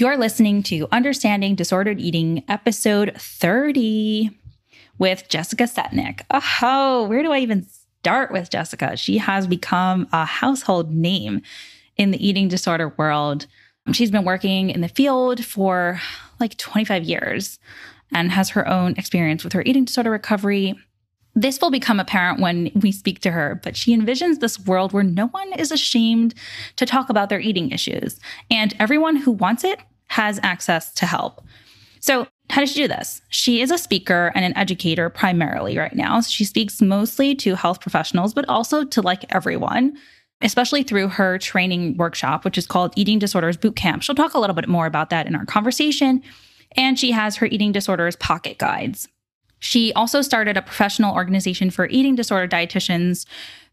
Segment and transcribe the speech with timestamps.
[0.00, 4.30] You're listening to Understanding Disordered Eating, episode 30
[4.96, 6.20] with Jessica Setnick.
[6.30, 7.66] Oh, where do I even
[7.98, 8.96] start with Jessica?
[8.96, 11.42] She has become a household name
[11.96, 13.48] in the eating disorder world.
[13.90, 16.00] She's been working in the field for
[16.38, 17.58] like 25 years
[18.12, 20.76] and has her own experience with her eating disorder recovery.
[21.34, 25.04] This will become apparent when we speak to her, but she envisions this world where
[25.04, 26.34] no one is ashamed
[26.76, 28.18] to talk about their eating issues,
[28.50, 31.42] and everyone who wants it has access to help.
[32.00, 33.20] So, how does she do this?
[33.28, 36.22] She is a speaker and an educator primarily right now.
[36.22, 39.98] She speaks mostly to health professionals, but also to like everyone,
[40.40, 44.02] especially through her training workshop, which is called Eating Disorders Boot Camp.
[44.02, 46.22] She'll talk a little bit more about that in our conversation.
[46.76, 49.08] And she has her eating disorders pocket guides.
[49.60, 53.26] She also started a professional organization for eating disorder dietitians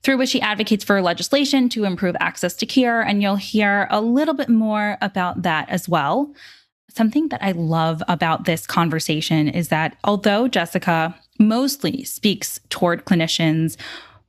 [0.05, 3.01] through which she advocates for legislation to improve access to care.
[3.01, 6.31] And you'll hear a little bit more about that as well.
[6.91, 13.77] Something that I love about this conversation is that although Jessica mostly speaks toward clinicians,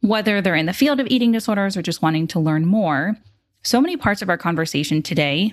[0.00, 3.14] whether they're in the field of eating disorders or just wanting to learn more,
[3.62, 5.52] so many parts of our conversation today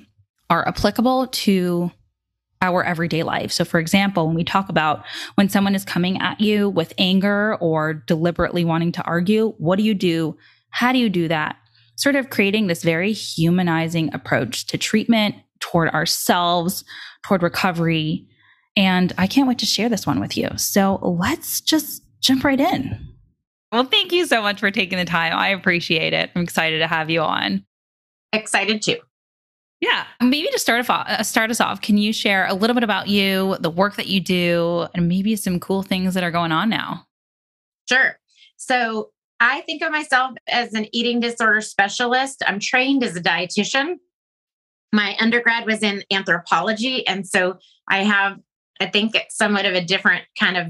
[0.49, 1.91] are applicable to
[2.63, 3.51] our everyday life.
[3.51, 5.03] So, for example, when we talk about
[5.35, 9.83] when someone is coming at you with anger or deliberately wanting to argue, what do
[9.83, 10.37] you do?
[10.69, 11.57] How do you do that?
[11.97, 16.83] Sort of creating this very humanizing approach to treatment toward ourselves,
[17.23, 18.27] toward recovery.
[18.75, 20.49] And I can't wait to share this one with you.
[20.55, 23.09] So, let's just jump right in.
[23.73, 25.33] Well, thank you so much for taking the time.
[25.33, 26.31] I appreciate it.
[26.35, 27.65] I'm excited to have you on.
[28.31, 28.97] Excited too.
[29.83, 32.85] Yeah, maybe to start, off, uh, start us off, can you share a little bit
[32.85, 36.53] about you, the work that you do, and maybe some cool things that are going
[36.53, 37.05] on now?
[37.89, 38.17] Sure.
[38.55, 39.09] So
[39.41, 42.41] I think of myself as an eating disorder specialist.
[42.47, 43.95] I'm trained as a dietitian.
[44.93, 47.05] My undergrad was in anthropology.
[47.05, 47.57] And so
[47.89, 48.39] I have,
[48.79, 50.67] I think, somewhat of a different kind of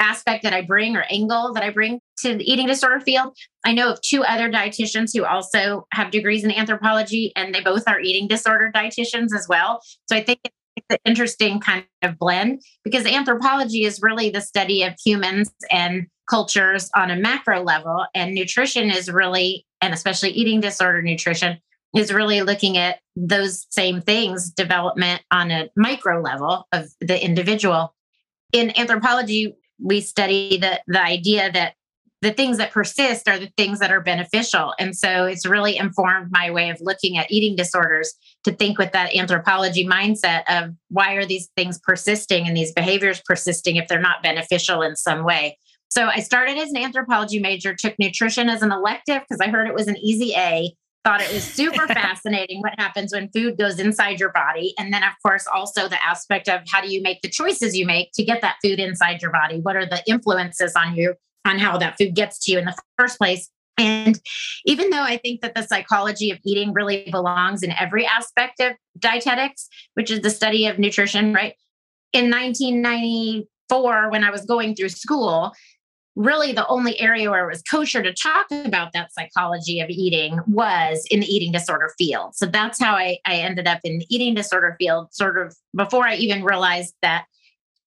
[0.00, 3.36] aspect that I bring or angle that I bring to the eating disorder field.
[3.64, 7.84] I know of two other dietitians who also have degrees in anthropology, and they both
[7.86, 9.80] are eating disorder dietitians as well.
[10.08, 14.82] So I think it's an interesting kind of blend because anthropology is really the study
[14.82, 20.60] of humans and cultures on a macro level, and nutrition is really, and especially eating
[20.60, 21.58] disorder nutrition,
[21.96, 27.94] is really looking at those same things, development on a micro level of the individual.
[28.52, 31.74] In anthropology, we study the the idea that
[32.20, 34.74] the things that persist are the things that are beneficial.
[34.78, 38.12] And so it's really informed my way of looking at eating disorders
[38.44, 43.22] to think with that anthropology mindset of why are these things persisting and these behaviors
[43.24, 45.56] persisting if they're not beneficial in some way.
[45.90, 49.68] So I started as an anthropology major, took nutrition as an elective because I heard
[49.68, 50.74] it was an easy A,
[51.04, 54.74] thought it was super fascinating what happens when food goes inside your body.
[54.78, 57.86] And then, of course, also the aspect of how do you make the choices you
[57.86, 59.60] make to get that food inside your body?
[59.60, 61.14] What are the influences on you
[61.48, 63.50] on how that food gets to you in the first place?
[63.78, 64.20] And
[64.64, 68.72] even though I think that the psychology of eating really belongs in every aspect of
[68.98, 71.54] dietetics, which is the study of nutrition, right?
[72.12, 75.52] In 1994, when I was going through school,
[76.16, 80.40] really the only area where it was kosher to talk about that psychology of eating
[80.48, 82.34] was in the eating disorder field.
[82.34, 86.08] So that's how I, I ended up in the eating disorder field, sort of before
[86.08, 87.26] I even realized that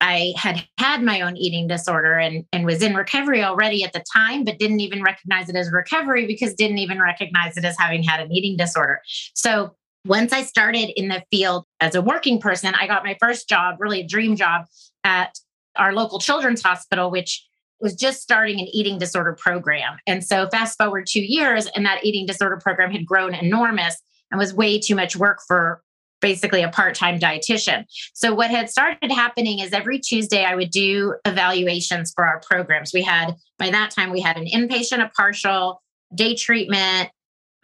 [0.01, 4.03] I had had my own eating disorder and, and was in recovery already at the
[4.13, 8.01] time, but didn't even recognize it as recovery because didn't even recognize it as having
[8.01, 9.00] had an eating disorder.
[9.35, 9.75] So
[10.06, 13.75] once I started in the field as a working person, I got my first job,
[13.79, 14.66] really a dream job
[15.03, 15.37] at
[15.75, 17.47] our local children's hospital, which
[17.79, 19.97] was just starting an eating disorder program.
[20.08, 24.40] And so fast forward two years, and that eating disorder program had grown enormous and
[24.40, 25.84] was way too much work for
[26.22, 27.84] basically a part-time dietitian.
[28.14, 32.91] So what had started happening is every Tuesday I would do evaluations for our programs.
[32.94, 35.82] We had by that time we had an inpatient, a partial,
[36.14, 37.09] day treatment,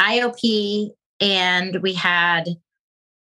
[0.02, 0.90] IOP,
[1.22, 2.46] and we had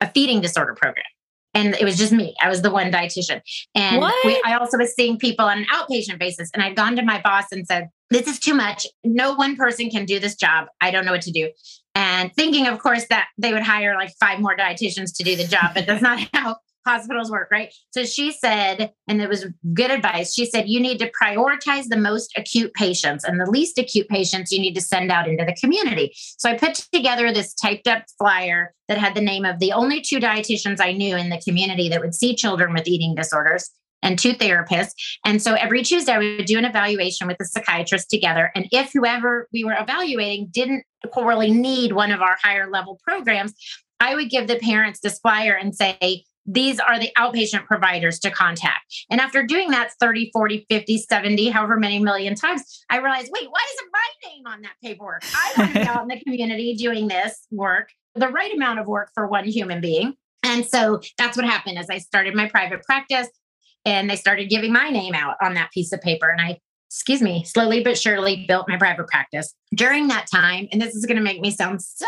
[0.02, 1.06] a feeding disorder program
[1.54, 2.36] and it was just me.
[2.42, 3.42] I was the one dietitian.
[3.76, 6.50] And we, I also was seeing people on an outpatient basis.
[6.54, 8.88] And I'd gone to my boss and said, This is too much.
[9.04, 10.68] No one person can do this job.
[10.80, 11.52] I don't know what to do.
[11.96, 15.46] And thinking, of course, that they would hire like five more dietitians to do the
[15.46, 17.74] job, but that's not how hospitals work, right?
[17.92, 20.34] So she said, and it was good advice.
[20.34, 24.52] She said, you need to prioritize the most acute patients and the least acute patients
[24.52, 26.14] you need to send out into the community.
[26.16, 30.02] So I put together this typed up flyer that had the name of the only
[30.02, 33.70] two dietitians I knew in the community that would see children with eating disorders
[34.04, 34.94] and two therapists.
[35.26, 38.52] And so every Tuesday, we would do an evaluation with the psychiatrist together.
[38.56, 40.84] And if whoever we were evaluating didn't
[41.16, 43.54] really need one of our higher level programs,
[44.00, 48.32] I would give the parents this flyer and say, these are the outpatient providers to
[48.32, 49.06] contact.
[49.10, 53.48] And after doing that 30, 40, 50, 70, however many million times, I realized, wait,
[53.50, 55.24] why isn't my name on that paperwork?
[55.24, 58.88] I want to be out in the community doing this work, the right amount of
[58.88, 60.16] work for one human being.
[60.44, 63.28] And so that's what happened as I started my private practice
[63.86, 66.30] and they started giving my name out on that piece of paper.
[66.30, 66.60] And I,
[66.92, 69.56] excuse me, slowly but surely built my private practice.
[69.74, 72.06] During that time, and this is going to make me sound so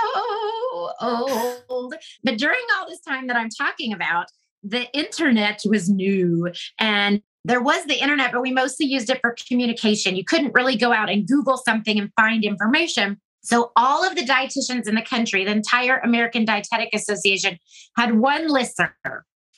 [0.99, 4.25] old, but during all this time that I'm talking about,
[4.61, 9.35] the internet was new and there was the internet, but we mostly used it for
[9.47, 10.17] communication.
[10.17, 13.19] You couldn't really go out and Google something and find information.
[13.41, 17.57] So, all of the dietitians in the country, the entire American Dietetic Association,
[17.97, 18.91] had one listserv.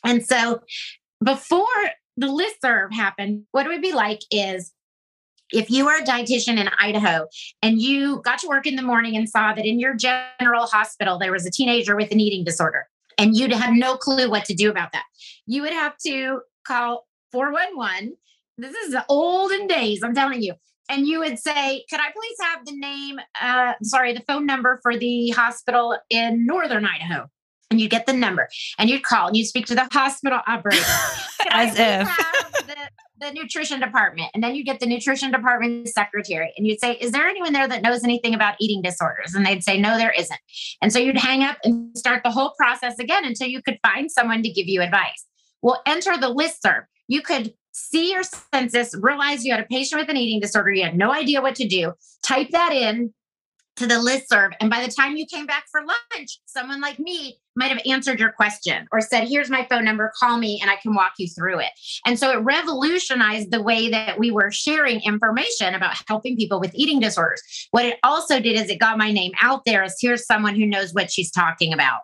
[0.03, 0.61] And so,
[1.23, 1.67] before
[2.17, 4.71] the listserv happened, what it would be like is
[5.51, 7.27] if you were a dietitian in Idaho
[7.61, 11.19] and you got to work in the morning and saw that in your general hospital
[11.19, 12.87] there was a teenager with an eating disorder
[13.17, 15.05] and you'd have no clue what to do about that,
[15.45, 18.15] you would have to call 411.
[18.57, 20.55] This is the olden days, I'm telling you.
[20.89, 24.79] And you would say, Could I please have the name, uh, sorry, the phone number
[24.83, 27.29] for the hospital in Northern Idaho?
[27.71, 28.47] and you get the number
[28.77, 30.85] and you'd call and you'd speak to the hospital operator
[31.49, 32.44] as if
[33.19, 37.11] the, nutrition department and then you get the nutrition department secretary and you'd say is
[37.11, 39.33] there anyone there that knows anything about eating disorders?
[39.33, 40.39] And they'd say no there isn't.
[40.81, 44.11] And so you'd hang up and start the whole process again until you could find
[44.11, 45.25] someone to give you advice.
[45.61, 48.23] Well enter the listserv you could see your
[48.53, 51.55] census realize you had a patient with an eating disorder you had no idea what
[51.55, 53.13] to do type that in
[53.77, 54.51] to the listserv.
[54.59, 58.19] And by the time you came back for lunch, someone like me might have answered
[58.19, 61.27] your question or said, Here's my phone number, call me and I can walk you
[61.27, 61.71] through it.
[62.05, 66.73] And so it revolutionized the way that we were sharing information about helping people with
[66.73, 67.41] eating disorders.
[67.71, 70.65] What it also did is it got my name out there as here's someone who
[70.65, 72.01] knows what she's talking about.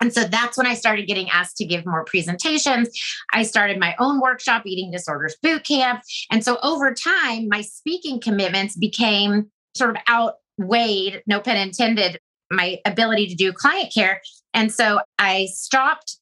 [0.00, 2.88] And so that's when I started getting asked to give more presentations.
[3.32, 6.02] I started my own workshop, Eating Disorders Boot Camp.
[6.28, 10.34] And so over time, my speaking commitments became sort of out
[10.68, 12.18] weighed, no pun intended,
[12.50, 14.20] my ability to do client care.
[14.54, 16.18] And so I stopped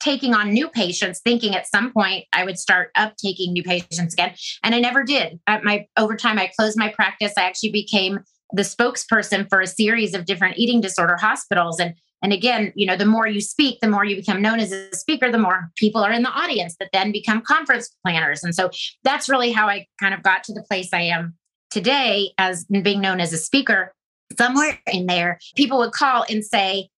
[0.00, 4.14] taking on new patients, thinking at some point I would start up taking new patients
[4.14, 4.34] again.
[4.62, 5.40] And I never did.
[5.46, 7.32] At my over time, I closed my practice.
[7.38, 8.20] I actually became
[8.52, 11.80] the spokesperson for a series of different eating disorder hospitals.
[11.80, 14.72] And and again, you know, the more you speak, the more you become known as
[14.72, 18.42] a speaker, the more people are in the audience that then become conference planners.
[18.42, 18.70] And so
[19.02, 21.34] that's really how I kind of got to the place I am
[21.74, 23.92] today as being known as a speaker,
[24.38, 26.88] somewhere in there, people would call and say,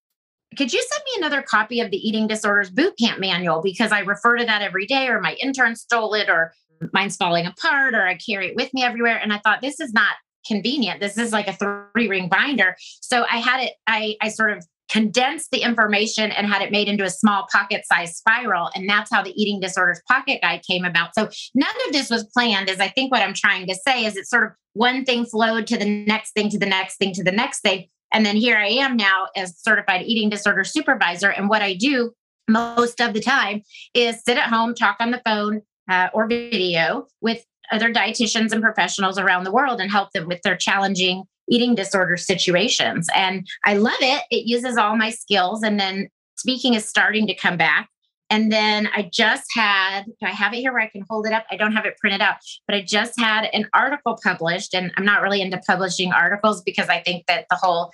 [0.56, 3.62] could you send me another copy of the eating disorders boot camp manual?
[3.62, 6.52] Because I refer to that every day or my intern stole it or
[6.93, 9.17] mine's falling apart or I carry it with me everywhere.
[9.17, 10.14] And I thought this is not
[10.46, 11.00] convenient.
[11.00, 12.76] This is like a three ring binder.
[13.00, 16.88] So I had it I I sort of condensed the information and had it made
[16.88, 18.70] into a small pocket sized spiral.
[18.74, 21.14] And that's how the eating disorders pocket guide came about.
[21.14, 24.16] So none of this was planned, as I think what I'm trying to say is
[24.16, 27.24] it's sort of one thing flowed to the next thing, to the next thing, to
[27.24, 27.86] the next thing.
[28.12, 31.31] And then here I am now as certified eating disorder supervisor.
[31.31, 32.12] And what I do
[32.48, 33.62] most of the time
[33.94, 38.62] is sit at home, talk on the phone uh, or video with other dietitians and
[38.62, 43.08] professionals around the world and help them with their challenging eating disorder situations.
[43.15, 44.22] And I love it.
[44.31, 45.62] It uses all my skills.
[45.62, 47.88] And then speaking is starting to come back.
[48.29, 51.32] And then I just had, do I have it here where I can hold it
[51.32, 51.44] up?
[51.50, 52.36] I don't have it printed out,
[52.67, 54.74] but I just had an article published.
[54.74, 57.93] And I'm not really into publishing articles because I think that the whole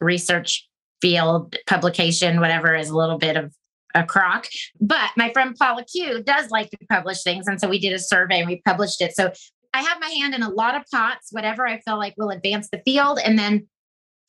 [0.00, 0.68] research
[1.00, 3.54] field, publication, whatever, is a little bit of
[3.94, 4.46] a crock.
[4.80, 7.46] But my friend Paula Q does like to publish things.
[7.46, 9.14] And so we did a survey and we published it.
[9.14, 9.32] So
[9.74, 12.68] I have my hand in a lot of pots, whatever I feel like will advance
[12.70, 13.18] the field.
[13.24, 13.66] And then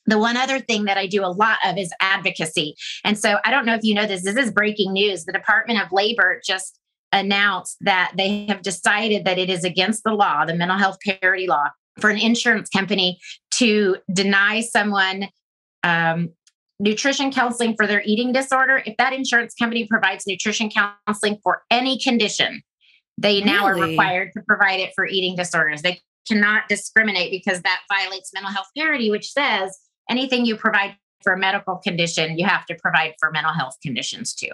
[0.06, 2.74] the one other thing that I do a lot of is advocacy.
[3.04, 5.24] And so I don't know if you know this, this is breaking news.
[5.24, 6.78] The Department of Labor just
[7.12, 11.46] announced that they have decided that it is against the law, the mental health parity
[11.46, 11.68] law,
[12.00, 13.18] for an insurance company
[13.52, 15.28] to deny someone
[15.84, 16.30] um,
[16.80, 18.82] nutrition counseling for their eating disorder.
[18.84, 22.62] If that insurance company provides nutrition counseling for any condition,
[23.18, 23.80] they now really?
[23.80, 25.82] are required to provide it for eating disorders.
[25.82, 29.78] They cannot discriminate because that violates mental health parity, which says
[30.08, 34.34] anything you provide for a medical condition, you have to provide for mental health conditions
[34.34, 34.50] too.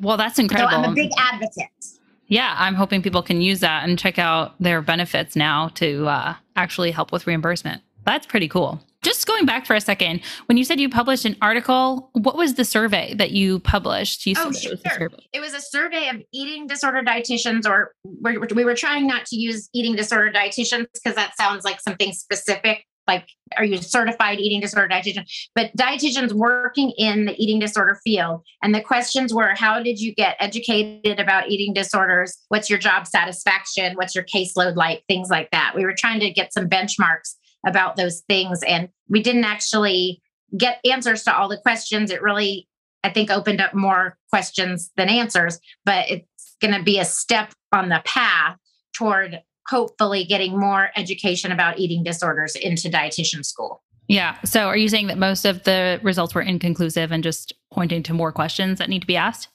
[0.00, 0.70] Well, that's incredible.
[0.70, 1.68] So I'm a big advocate.
[2.26, 6.34] Yeah, I'm hoping people can use that and check out their benefits now to uh,
[6.56, 7.82] actually help with reimbursement.
[8.04, 8.80] That's pretty cool.
[9.04, 12.54] Just going back for a second, when you said you published an article, what was
[12.54, 14.24] the survey that you published?
[14.24, 14.72] You oh, sure.
[14.72, 19.26] It was, it was, a survey of eating disorder dietitians, or we were trying not
[19.26, 23.82] to use eating disorder dietitians because that sounds like something specific like are you a
[23.82, 25.24] certified eating disorder dietitian?
[25.54, 30.14] But dietitians working in the eating disorder field and the questions were how did you
[30.14, 32.36] get educated about eating disorders?
[32.48, 33.94] What's your job satisfaction?
[33.96, 35.04] What's your caseload like?
[35.06, 35.74] Things like that.
[35.76, 37.34] We were trying to get some benchmarks
[37.66, 40.20] about those things and we didn't actually
[40.56, 42.68] get answers to all the questions it really
[43.02, 47.52] i think opened up more questions than answers but it's going to be a step
[47.72, 48.56] on the path
[48.94, 53.82] toward hopefully getting more education about eating disorders into dietitian school.
[54.08, 54.36] Yeah.
[54.44, 58.12] So are you saying that most of the results were inconclusive and just pointing to
[58.12, 59.48] more questions that need to be asked?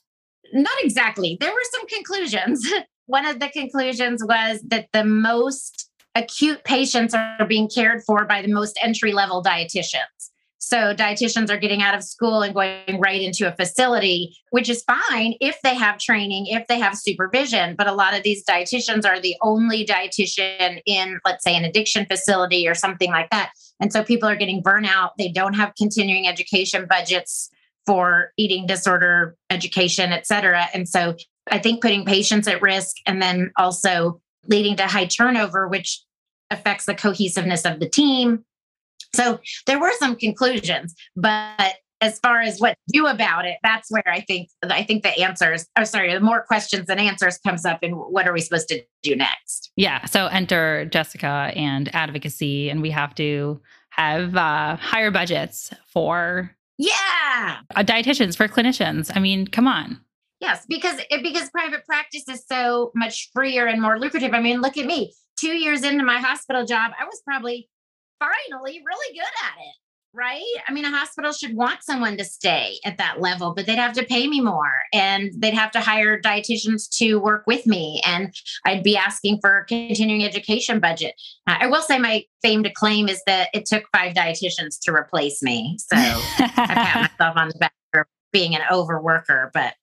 [0.53, 1.37] Not exactly.
[1.39, 2.67] There were some conclusions.
[3.05, 8.41] One of the conclusions was that the most acute patients are being cared for by
[8.41, 10.29] the most entry level dietitians.
[10.61, 14.83] So dietitians are getting out of school and going right into a facility, which is
[14.83, 17.75] fine if they have training, if they have supervision.
[17.77, 22.05] But a lot of these dietitians are the only dietitian in, let's say, an addiction
[22.05, 23.51] facility or something like that.
[23.79, 25.11] And so people are getting burnout.
[25.17, 27.49] They don't have continuing education budgets
[27.85, 30.65] for eating disorder education, et cetera.
[30.73, 31.15] And so
[31.49, 36.03] I think putting patients at risk and then also leading to high turnover, which
[36.51, 38.43] affects the cohesiveness of the team
[39.13, 43.91] so there were some conclusions, but as far as what to do about it, that's
[43.91, 47.65] where I think I think the answers or sorry, the more questions than answers comes
[47.65, 49.71] up in what are we supposed to do next?
[49.75, 50.05] Yeah.
[50.05, 57.57] So enter Jessica and advocacy, and we have to have uh, higher budgets for yeah
[57.75, 59.11] uh, dietitians for clinicians.
[59.13, 59.99] I mean, come on.
[60.39, 64.33] Yes, because it, because private practice is so much freer and more lucrative.
[64.33, 65.13] I mean, look at me.
[65.37, 67.69] Two years into my hospital job, I was probably
[68.19, 69.75] finally really good at it
[70.13, 70.43] right?
[70.67, 73.93] I mean, a hospital should want someone to stay at that level, but they'd have
[73.93, 78.01] to pay me more and they'd have to hire dietitians to work with me.
[78.05, 78.33] And
[78.65, 81.13] I'd be asking for a continuing education budget.
[81.47, 84.91] Uh, I will say my fame to claim is that it took five dietitians to
[84.91, 85.77] replace me.
[85.79, 89.75] So I pat myself on the back for being an overworker, but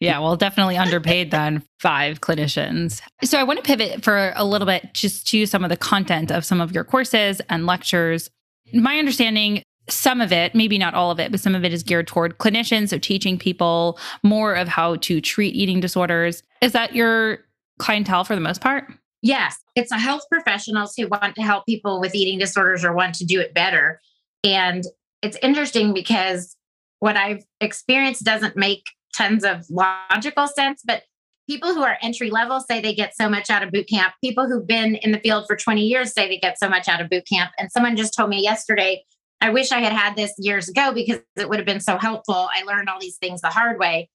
[0.00, 3.00] yeah, well, definitely underpaid than five clinicians.
[3.24, 6.30] So I want to pivot for a little bit just to some of the content
[6.30, 8.28] of some of your courses and lectures.
[8.74, 11.82] My understanding, some of it, maybe not all of it, but some of it is
[11.82, 12.90] geared toward clinicians.
[12.90, 16.42] So teaching people more of how to treat eating disorders.
[16.60, 17.38] Is that your
[17.78, 18.92] clientele for the most part?
[19.22, 23.14] Yes, it's a health professionals who want to help people with eating disorders or want
[23.16, 24.00] to do it better.
[24.44, 24.84] And
[25.22, 26.54] it's interesting because
[27.00, 28.82] what I've experienced doesn't make
[29.16, 31.02] tons of logical sense, but
[31.48, 34.14] people who are entry level say they get so much out of boot camp.
[34.22, 37.00] People who've been in the field for 20 years say they get so much out
[37.00, 37.52] of boot camp.
[37.58, 39.04] And someone just told me yesterday,
[39.40, 42.48] I wish I had had this years ago because it would have been so helpful.
[42.52, 44.10] I learned all these things the hard way.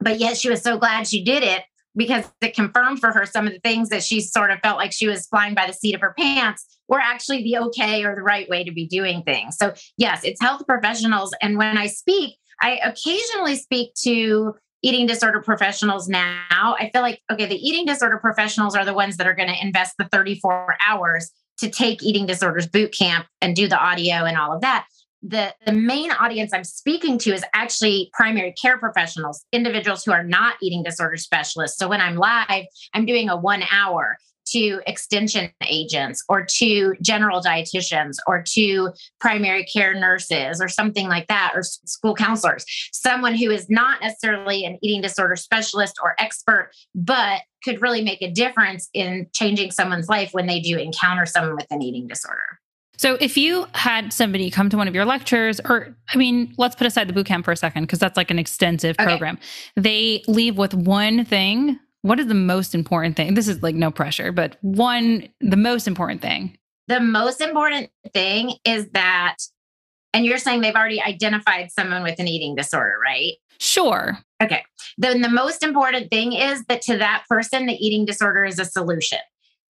[0.00, 1.64] But yet she was so glad she did it
[1.96, 4.92] because it confirmed for her some of the things that she sort of felt like
[4.92, 8.22] she was flying by the seat of her pants were actually the okay or the
[8.22, 9.56] right way to be doing things.
[9.56, 11.34] So, yes, it's health professionals.
[11.40, 16.76] And when I speak, I occasionally speak to eating disorder professionals now.
[16.78, 19.60] I feel like, okay, the eating disorder professionals are the ones that are going to
[19.60, 24.36] invest the 34 hours to take eating disorders boot camp and do the audio and
[24.36, 24.86] all of that.
[25.22, 30.22] The, the main audience I'm speaking to is actually primary care professionals, individuals who are
[30.22, 31.78] not eating disorder specialists.
[31.78, 37.40] So when I'm live, I'm doing a one hour to extension agents or to general
[37.40, 43.50] dietitians or to primary care nurses or something like that or school counselors someone who
[43.50, 48.88] is not necessarily an eating disorder specialist or expert but could really make a difference
[48.94, 52.58] in changing someone's life when they do encounter someone with an eating disorder
[52.98, 56.74] so if you had somebody come to one of your lectures, or I mean, let's
[56.74, 59.04] put aside the boot camp for a second, because that's like an extensive okay.
[59.04, 59.38] program.
[59.76, 63.34] They leave with one thing what is the most important thing?
[63.34, 66.56] This is like no pressure, but one, the most important thing.
[66.86, 69.38] The most important thing is that,
[70.12, 73.32] and you're saying they've already identified someone with an eating disorder, right?
[73.58, 74.18] Sure.
[74.40, 74.62] Okay.
[74.96, 78.64] Then the most important thing is that to that person, the eating disorder is a
[78.64, 79.18] solution.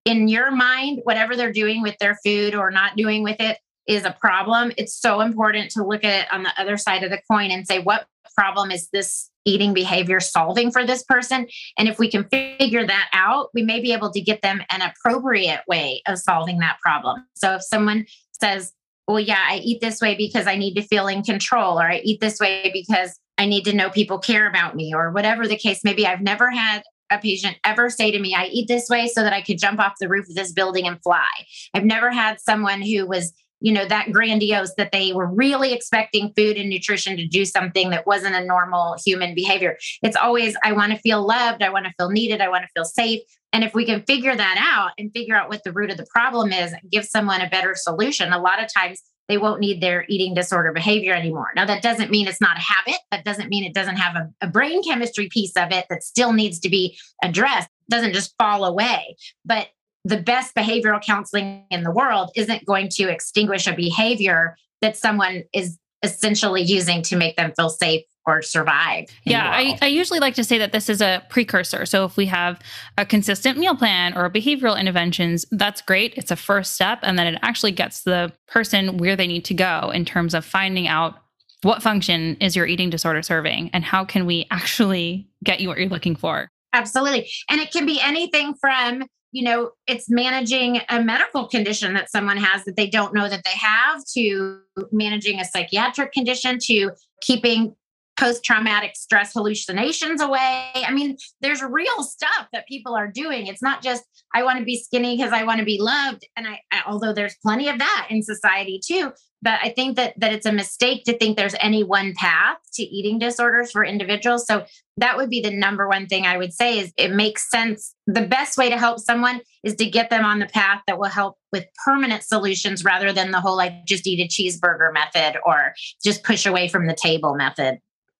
[0.04, 4.04] In your mind, whatever they're doing with their food or not doing with it is
[4.04, 4.72] a problem.
[4.76, 7.66] It's so important to look at it on the other side of the coin and
[7.66, 11.46] say, what problem is this eating behavior solving for this person.
[11.78, 14.82] And if we can figure that out, we may be able to get them an
[14.82, 17.24] appropriate way of solving that problem.
[17.34, 18.72] So if someone says,
[19.08, 21.98] well, yeah, I eat this way because I need to feel in control, or I
[21.98, 25.56] eat this way because I need to know people care about me, or whatever the
[25.56, 26.06] case may be.
[26.06, 29.32] I've never had a patient ever say to me, I eat this way so that
[29.32, 31.28] I could jump off the roof of this building and fly.
[31.72, 33.32] I've never had someone who was
[33.66, 37.90] you know that grandiose that they were really expecting food and nutrition to do something
[37.90, 41.84] that wasn't a normal human behavior it's always i want to feel loved i want
[41.84, 43.20] to feel needed i want to feel safe
[43.52, 46.06] and if we can figure that out and figure out what the root of the
[46.06, 50.04] problem is give someone a better solution a lot of times they won't need their
[50.08, 51.48] eating disorder behavior anymore.
[51.56, 53.00] Now, that doesn't mean it's not a habit.
[53.10, 56.32] That doesn't mean it doesn't have a, a, brain chemistry piece of it that still
[56.32, 59.16] needs to be addressed, it doesn't just fall away.
[59.44, 59.66] But
[60.06, 65.42] the best behavioral counseling in the world isn't going to extinguish a behavior that someone
[65.52, 69.06] is essentially using to make them feel safe or survive.
[69.24, 71.86] Yeah, I, I, usually like to say that this is a precursor.
[71.86, 72.60] So if we have
[72.98, 76.14] a consistent meal plan or behavioral interventions, that's great.
[76.16, 77.00] It's a first step.
[77.02, 80.44] And then it actually gets the person where they need to go in terms of
[80.44, 81.16] finding out
[81.62, 85.78] what function is your eating disorder serving and how can we actually get you what
[85.78, 86.48] you're looking for.
[86.72, 87.28] Absolutely.
[87.48, 89.04] And it can be anything from
[89.36, 93.44] you know, it's managing a medical condition that someone has that they don't know that
[93.44, 94.60] they have, to
[94.92, 96.90] managing a psychiatric condition, to
[97.20, 97.76] keeping
[98.18, 100.70] post traumatic stress hallucinations away.
[100.74, 103.46] I mean, there's real stuff that people are doing.
[103.46, 106.26] It's not just, I want to be skinny because I want to be loved.
[106.34, 109.12] And I, I, although there's plenty of that in society too,
[109.46, 112.82] but I think that that it's a mistake to think there's any one path to
[112.82, 114.44] eating disorders for individuals.
[114.44, 114.64] So
[114.96, 117.94] that would be the number one thing I would say is it makes sense.
[118.08, 121.10] The best way to help someone is to get them on the path that will
[121.10, 125.74] help with permanent solutions rather than the whole like just eat a cheeseburger method or
[126.02, 127.78] just push away from the table method.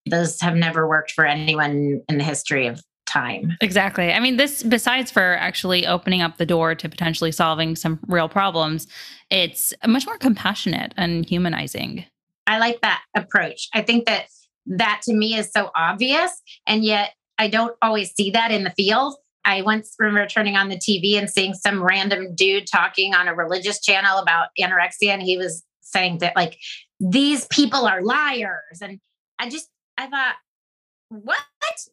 [0.08, 3.56] Those have never worked for anyone in the history of time.
[3.60, 4.12] Exactly.
[4.12, 8.28] I mean, this, besides for actually opening up the door to potentially solving some real
[8.28, 8.86] problems,
[9.30, 12.04] it's much more compassionate and humanizing.
[12.46, 13.68] I like that approach.
[13.74, 14.26] I think that
[14.66, 16.30] that to me is so obvious.
[16.66, 19.14] And yet I don't always see that in the field.
[19.44, 23.34] I once remember turning on the TV and seeing some random dude talking on a
[23.34, 25.10] religious channel about anorexia.
[25.10, 26.58] And he was saying that, like,
[26.98, 28.80] these people are liars.
[28.82, 28.98] And
[29.38, 30.34] I just, I thought,
[31.10, 31.38] what?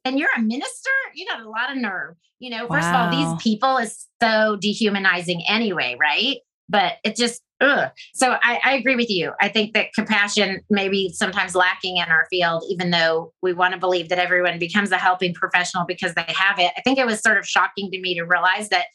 [0.05, 0.89] And you're a minister?
[1.15, 2.15] You got a lot of nerve.
[2.39, 3.07] You know, first wow.
[3.07, 6.37] of all, these people is so dehumanizing anyway, right?
[6.69, 7.91] But it just, ugh.
[8.13, 9.31] So I, I agree with you.
[9.39, 13.73] I think that compassion may be sometimes lacking in our field, even though we want
[13.73, 16.71] to believe that everyone becomes a helping professional because they have it.
[16.77, 18.87] I think it was sort of shocking to me to realize that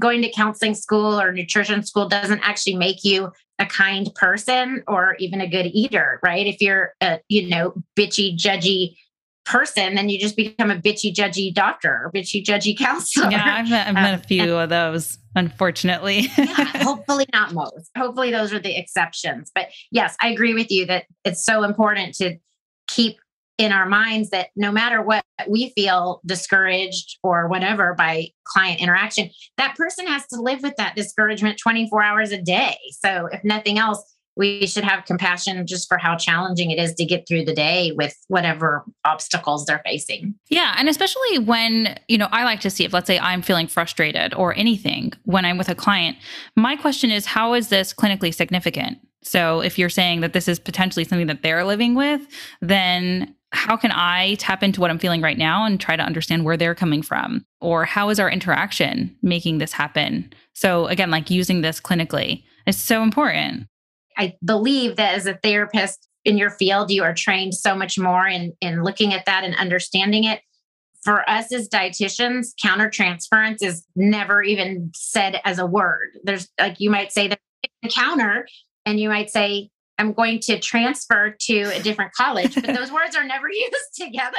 [0.00, 5.14] going to counseling school or nutrition school doesn't actually make you a kind person or
[5.18, 6.46] even a good eater, right?
[6.46, 8.96] If you're a, you know, bitchy, judgy
[9.44, 13.30] person, then you just become a bitchy, judgy doctor or bitchy, judgy counselor.
[13.30, 16.28] Yeah, I've met, I've met um, a few and, of those, unfortunately.
[16.36, 17.90] yeah, hopefully not most.
[17.96, 19.50] Hopefully those are the exceptions.
[19.54, 22.36] But yes, I agree with you that it's so important to
[22.88, 23.18] keep
[23.60, 29.28] in our minds that no matter what we feel discouraged or whatever by client interaction,
[29.58, 32.78] that person has to live with that discouragement 24 hours a day.
[32.92, 34.02] So, if nothing else,
[34.36, 37.92] we should have compassion just for how challenging it is to get through the day
[37.92, 40.34] with whatever obstacles they're facing.
[40.48, 40.74] Yeah.
[40.78, 44.32] And especially when, you know, I like to see if, let's say, I'm feeling frustrated
[44.34, 46.16] or anything when I'm with a client,
[46.56, 48.98] my question is, how is this clinically significant?
[49.22, 52.22] So if you're saying that this is potentially something that they're living with,
[52.62, 56.44] then how can I tap into what I'm feeling right now and try to understand
[56.44, 57.44] where they're coming from?
[57.60, 60.32] Or how is our interaction making this happen?
[60.54, 63.66] So, again, like using this clinically is so important.
[64.20, 68.28] I believe that as a therapist in your field, you are trained so much more
[68.28, 70.42] in, in looking at that and understanding it.
[71.02, 76.10] For us as dietitians, countertransference is never even said as a word.
[76.22, 77.38] There's like you might say the
[77.88, 78.46] counter,
[78.84, 83.16] and you might say, I'm going to transfer to a different college, but those words
[83.16, 84.36] are never used together.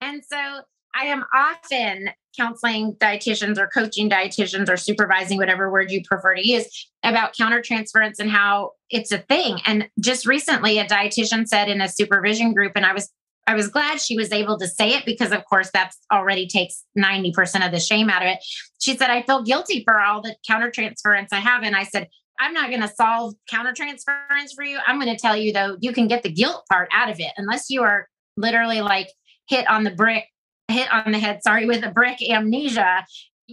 [0.00, 0.62] And so
[0.94, 6.46] I am often counseling dietitians or coaching dietitians or supervising whatever word you prefer to
[6.46, 9.58] use about countertransference and how it's a thing.
[9.66, 13.10] And just recently a dietitian said in a supervision group and I was
[13.44, 16.84] I was glad she was able to say it because of course that's already takes
[16.96, 18.38] 90% of the shame out of it.
[18.80, 22.54] She said I feel guilty for all the countertransference I have and I said I'm
[22.54, 24.78] not going to solve countertransference for you.
[24.86, 27.32] I'm going to tell you though you can get the guilt part out of it
[27.36, 29.08] unless you are literally like
[29.48, 30.24] hit on the brick
[30.68, 33.04] hit on the head, sorry, with a brick amnesia,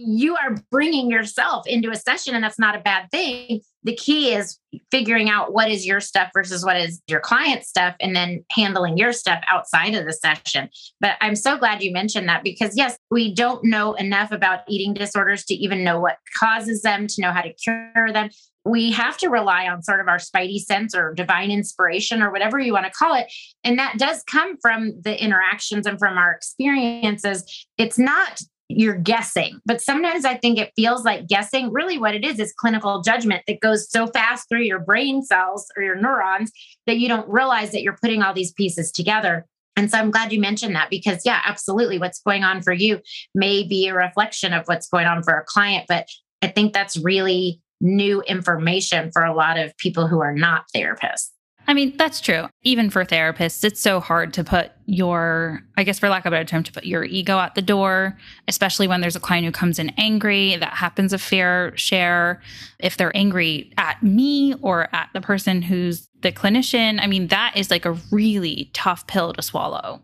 [0.06, 3.60] you are bringing yourself into a session and that's not a bad thing.
[3.84, 4.58] The key is
[4.90, 8.96] figuring out what is your stuff versus what is your client stuff and then handling
[8.96, 10.68] your stuff outside of the session.
[11.00, 14.94] But i'm so glad you mentioned that because yes we don't know enough about eating
[14.94, 18.30] disorders to even know what causes them to know how to cure them.
[18.64, 22.58] We have to rely on sort of our spidey sense or divine inspiration or whatever
[22.58, 23.32] you want to call it.
[23.64, 27.66] And that does come from the interactions and from our experiences.
[27.78, 29.60] It's not you're guessing.
[29.66, 31.72] But sometimes I think it feels like guessing.
[31.72, 35.66] Really, what it is is clinical judgment that goes so fast through your brain cells
[35.76, 36.52] or your neurons
[36.86, 39.46] that you don't realize that you're putting all these pieces together.
[39.76, 41.98] And so I'm glad you mentioned that because, yeah, absolutely.
[41.98, 43.00] What's going on for you
[43.34, 45.86] may be a reflection of what's going on for a client.
[45.88, 46.06] But
[46.42, 51.30] I think that's really new information for a lot of people who are not therapists.
[51.70, 52.48] I mean, that's true.
[52.62, 56.34] Even for therapists, it's so hard to put your, I guess, for lack of a
[56.34, 59.52] better term, to put your ego at the door, especially when there's a client who
[59.52, 60.56] comes in angry.
[60.56, 62.42] That happens a fair share.
[62.80, 67.52] If they're angry at me or at the person who's the clinician, I mean, that
[67.54, 70.02] is like a really tough pill to swallow.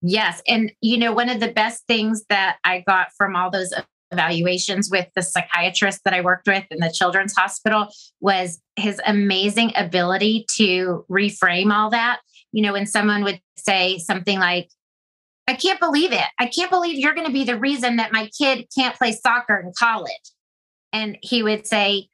[0.00, 0.40] Yes.
[0.48, 3.74] And, you know, one of the best things that I got from all those
[4.12, 7.88] evaluations with the psychiatrist that I worked with in the children's hospital
[8.20, 12.20] was his amazing ability to reframe all that.
[12.52, 14.68] You know, when someone would say something like,
[15.48, 16.24] I can't believe it.
[16.38, 19.58] I can't believe you're going to be the reason that my kid can't play soccer
[19.58, 20.12] in college.
[20.92, 22.08] And he would say,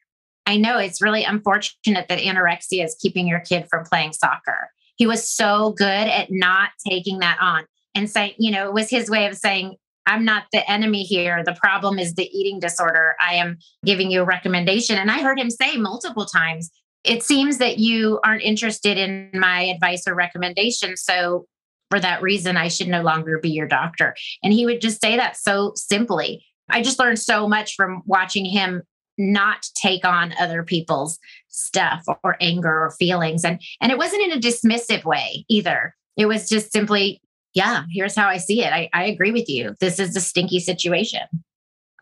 [0.47, 4.71] I know it's really unfortunate that anorexia is keeping your kid from playing soccer.
[4.97, 8.89] He was so good at not taking that on and saying, you know, it was
[8.89, 9.77] his way of saying,
[10.09, 11.45] I'm not the enemy here.
[11.45, 13.15] The problem is the eating disorder.
[13.21, 14.97] I am giving you a recommendation.
[14.97, 16.71] And I heard him say multiple times,
[17.05, 20.97] it seems that you aren't interested in my advice or recommendation.
[20.97, 21.47] So
[21.91, 24.17] for that reason, I should no longer be your doctor.
[24.43, 26.45] And he would just say that so simply.
[26.71, 28.83] I just learned so much from watching him
[29.19, 31.19] not take on other people's
[31.49, 36.27] stuff or anger or feelings and and it wasn't in a dismissive way either it
[36.27, 37.21] was just simply
[37.55, 38.73] yeah, here's how I see it.
[38.73, 39.75] I, I agree with you.
[39.81, 41.23] This is a stinky situation.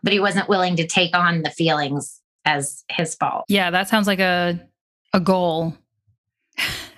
[0.03, 3.45] But he wasn't willing to take on the feelings as his fault.
[3.47, 4.59] Yeah, that sounds like a
[5.13, 5.75] a goal.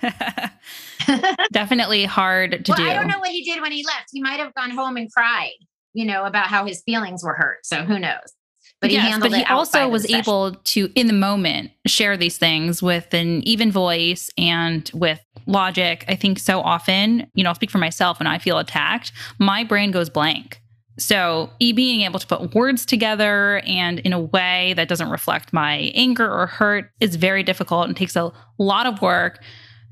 [1.52, 2.88] Definitely hard to well, do.
[2.88, 4.08] I don't know what he did when he left.
[4.12, 5.52] He might have gone home and cried,
[5.92, 7.64] you know, about how his feelings were hurt.
[7.64, 8.34] So who knows?
[8.80, 12.38] But he yes, he but he also was able to, in the moment, share these
[12.38, 16.04] things with an even voice and with logic.
[16.08, 19.64] I think so often, you know, I'll speak for myself when I feel attacked, my
[19.64, 20.60] brain goes blank.
[20.98, 25.52] So, e being able to put words together and in a way that doesn't reflect
[25.52, 29.42] my anger or hurt is very difficult and takes a lot of work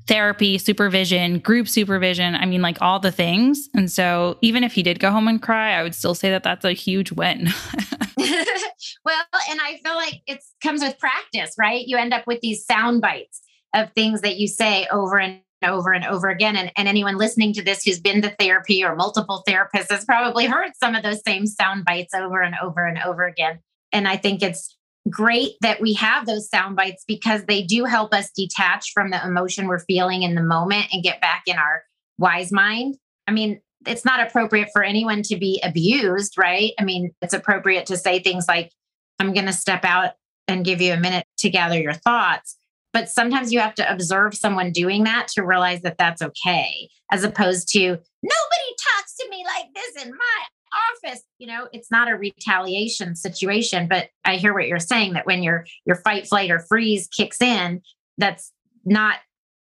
[0.07, 2.33] therapy, supervision, group supervision.
[2.33, 3.69] I mean, like all the things.
[3.75, 6.43] And so, even if he did go home and cry, I would still say that
[6.43, 7.47] that's a huge win.
[8.17, 11.85] well, and I feel like it comes with practice, right?
[11.85, 13.41] You end up with these sound bites
[13.73, 16.55] of things that you say over and over and over again.
[16.55, 20.45] And, and anyone listening to this who's been to therapy or multiple therapists has probably
[20.45, 23.59] heard some of those same sound bites over and over and over again.
[23.91, 24.75] And I think it's
[25.09, 29.23] great that we have those sound bites because they do help us detach from the
[29.25, 31.83] emotion we're feeling in the moment and get back in our
[32.17, 32.95] wise mind.
[33.27, 36.73] I mean, it's not appropriate for anyone to be abused, right?
[36.79, 38.71] I mean, it's appropriate to say things like,
[39.19, 40.11] I'm going to step out
[40.47, 42.57] and give you a minute to gather your thoughts.
[42.91, 47.23] But sometimes you have to observe someone doing that to realize that that's okay, as
[47.23, 51.23] opposed to, nobody talks to me like this in my office.
[51.37, 55.41] You know it's not a retaliation situation but i hear what you're saying that when
[55.41, 57.81] your your fight flight or freeze kicks in
[58.17, 58.51] that's
[58.85, 59.15] not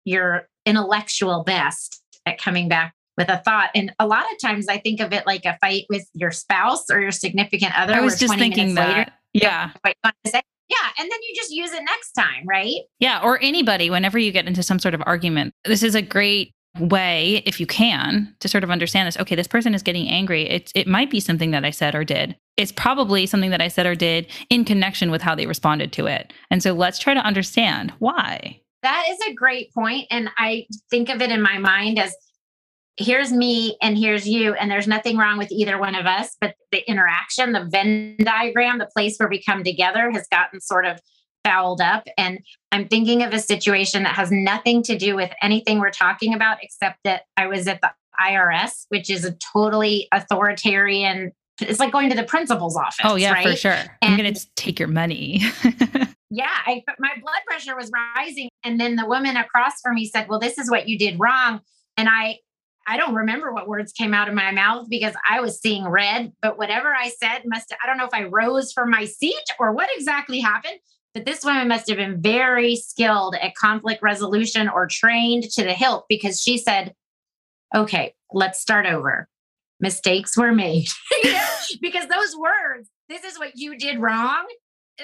[0.06, 3.70] your intellectual best at coming back with a thought.
[3.74, 6.90] And a lot of times i think of it like a fight with your spouse
[6.90, 9.72] or your significant other i was just thinking that later, yeah
[10.70, 12.76] yeah, and then you just use it next time, right?
[13.00, 15.54] Yeah, or anybody whenever you get into some sort of argument.
[15.66, 19.18] This is a great way, if you can, to sort of understand this.
[19.18, 20.44] Okay, this person is getting angry.
[20.48, 22.36] It it might be something that I said or did.
[22.58, 26.08] It's probably something that I said or did in connection with how they responded to
[26.08, 26.34] it.
[26.50, 28.60] And so let's try to understand why.
[28.84, 32.16] That is a great point, and I think of it in my mind as
[32.98, 36.56] here's me and here's you and there's nothing wrong with either one of us but
[36.72, 41.00] the interaction the venn diagram the place where we come together has gotten sort of
[41.48, 42.08] fouled up.
[42.18, 42.40] And
[42.72, 46.58] I'm thinking of a situation that has nothing to do with anything we're talking about,
[46.62, 51.32] except that I was at the IRS, which is a totally authoritarian.
[51.62, 53.00] It's like going to the principal's office.
[53.04, 53.48] Oh yeah, right?
[53.48, 53.72] for sure.
[53.72, 55.42] And I'm going to take your money.
[56.30, 60.28] yeah, I, my blood pressure was rising, and then the woman across from me said,
[60.30, 61.62] "Well, this is what you did wrong,"
[61.96, 62.40] and I
[62.88, 66.32] I don't remember what words came out of my mouth because I was seeing red,
[66.42, 69.74] but whatever I said must, I don't know if I rose from my seat or
[69.74, 70.80] what exactly happened,
[71.14, 75.74] but this woman must have been very skilled at conflict resolution or trained to the
[75.74, 76.94] hilt because she said,
[77.76, 79.28] okay, let's start over.
[79.82, 80.88] Mistakes were made.
[81.82, 84.46] because those words, this is what you did wrong.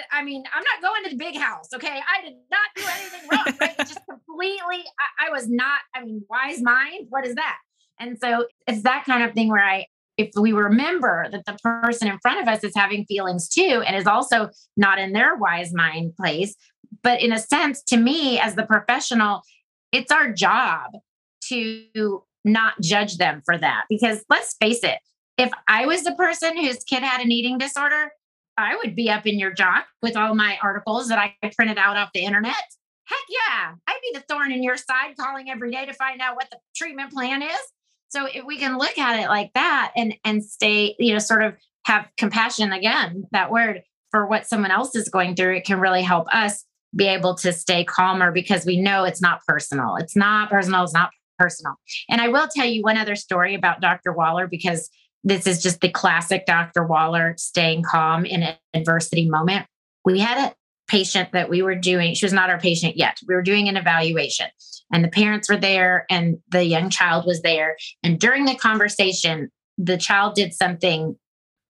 [0.10, 1.68] I mean, I'm not going to the big house.
[1.76, 1.88] Okay.
[1.88, 3.58] I did not do anything wrong.
[3.60, 3.78] Right.
[3.78, 4.84] just completely,
[5.20, 7.08] I, I was not, I mean, wise mind.
[7.10, 7.58] What is that?
[8.00, 9.86] And so it's that kind of thing where I,
[10.18, 13.96] if we remember that the person in front of us is having feelings too and
[13.96, 16.56] is also not in their wise mind place,
[17.02, 19.42] but in a sense, to me as the professional,
[19.92, 20.92] it's our job
[21.50, 23.86] to not judge them for that.
[23.90, 25.00] Because let's face it,
[25.38, 28.12] if I was the person whose kid had an eating disorder,
[28.58, 31.98] I would be up in your jock with all my articles that I printed out
[31.98, 32.54] off the internet.
[33.06, 36.36] Heck yeah, I'd be the thorn in your side calling every day to find out
[36.36, 37.60] what the treatment plan is.
[38.14, 41.44] So if we can look at it like that and and stay, you know, sort
[41.44, 45.80] of have compassion again, that word for what someone else is going through, it can
[45.80, 46.64] really help us
[46.96, 49.96] be able to stay calmer because we know it's not personal.
[49.96, 51.74] It's not personal, it's not personal.
[52.08, 54.14] And I will tell you one other story about Dr.
[54.14, 54.92] Waller because
[55.24, 56.86] this is just the classic Dr.
[56.86, 59.66] Waller staying calm in an adversity moment.
[60.06, 60.54] We had a
[60.94, 63.18] patient that we were doing, she was not our patient yet.
[63.28, 64.46] We were doing an evaluation
[64.94, 67.76] and the parents were there and the young child was there.
[68.04, 71.18] And during the conversation, the child did something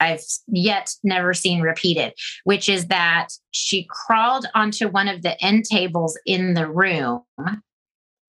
[0.02, 2.12] I've yet never seen repeated,
[2.44, 7.22] which is that she crawled onto one of the end tables in the room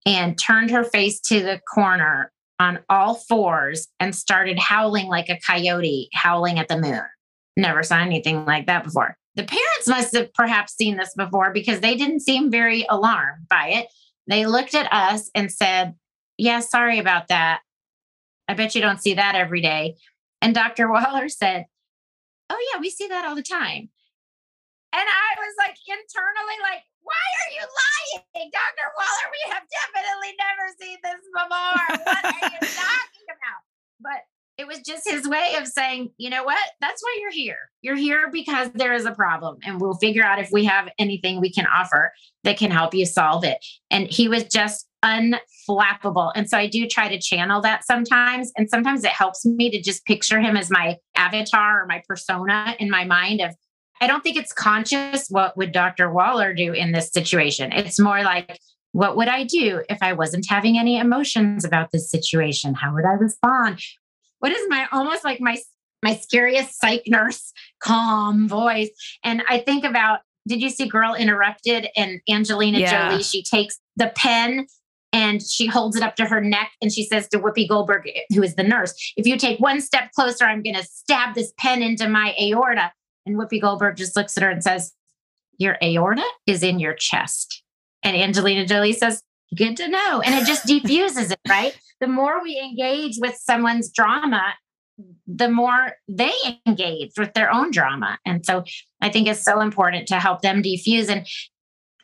[0.06, 5.40] and turned her face to the corner on all fours and started howling like a
[5.40, 7.02] coyote howling at the moon.
[7.58, 9.18] Never saw anything like that before.
[9.36, 13.70] The parents must have perhaps seen this before because they didn't seem very alarmed by
[13.70, 13.88] it.
[14.28, 15.96] They looked at us and said,
[16.38, 17.62] Yeah, sorry about that.
[18.48, 19.96] I bet you don't see that every day.
[20.42, 20.88] And Dr.
[20.92, 21.66] Waller said,
[22.50, 23.90] Oh, yeah, we see that all the time.
[24.94, 28.88] And I was like internally, like, why are you lying, Dr.
[28.94, 29.28] Waller?
[29.34, 31.86] We have definitely never seen this before.
[32.06, 33.62] What are you talking about?
[34.00, 34.22] But
[34.58, 36.60] it was just his way of saying, you know what?
[36.80, 37.58] That's why you're here.
[37.82, 41.42] You're here because there is a problem, and we'll figure out if we have anything
[41.42, 42.14] we can offer
[42.44, 43.58] that can help you solve it.
[43.90, 46.32] And he was just unflappable.
[46.36, 48.52] And so I do try to channel that sometimes.
[48.58, 52.76] And sometimes it helps me to just picture him as my avatar or my persona
[52.80, 53.56] in my mind of,
[54.02, 56.12] I don't think it's conscious what would Dr.
[56.12, 57.72] Waller do in this situation.
[57.72, 58.60] It's more like,
[58.92, 62.74] what would I do if I wasn't having any emotions about this situation?
[62.74, 63.82] How would I respond?
[64.44, 65.58] What is my almost like my
[66.04, 68.90] my scariest psych nurse calm voice?
[69.24, 73.10] And I think about did you see Girl Interrupted and Angelina yeah.
[73.10, 73.24] Jolie?
[73.24, 74.68] She takes the pen
[75.14, 78.44] and she holds it up to her neck and she says to Whoopi Goldberg, who
[78.44, 81.82] is the nurse, if you take one step closer, I'm going to stab this pen
[81.82, 82.92] into my aorta.
[83.26, 84.92] And Whoopi Goldberg just looks at her and says,
[85.58, 87.64] Your aorta is in your chest.
[88.04, 89.24] And Angelina Jolie says,
[89.56, 90.22] Good to know.
[90.22, 91.78] And it just diffuses it, right?
[92.00, 94.54] The more we engage with someone's drama,
[95.28, 96.34] the more they
[96.66, 98.20] engage with their own drama.
[98.26, 98.64] And so
[99.02, 101.10] I think it's so important to help them diffuse.
[101.10, 101.26] And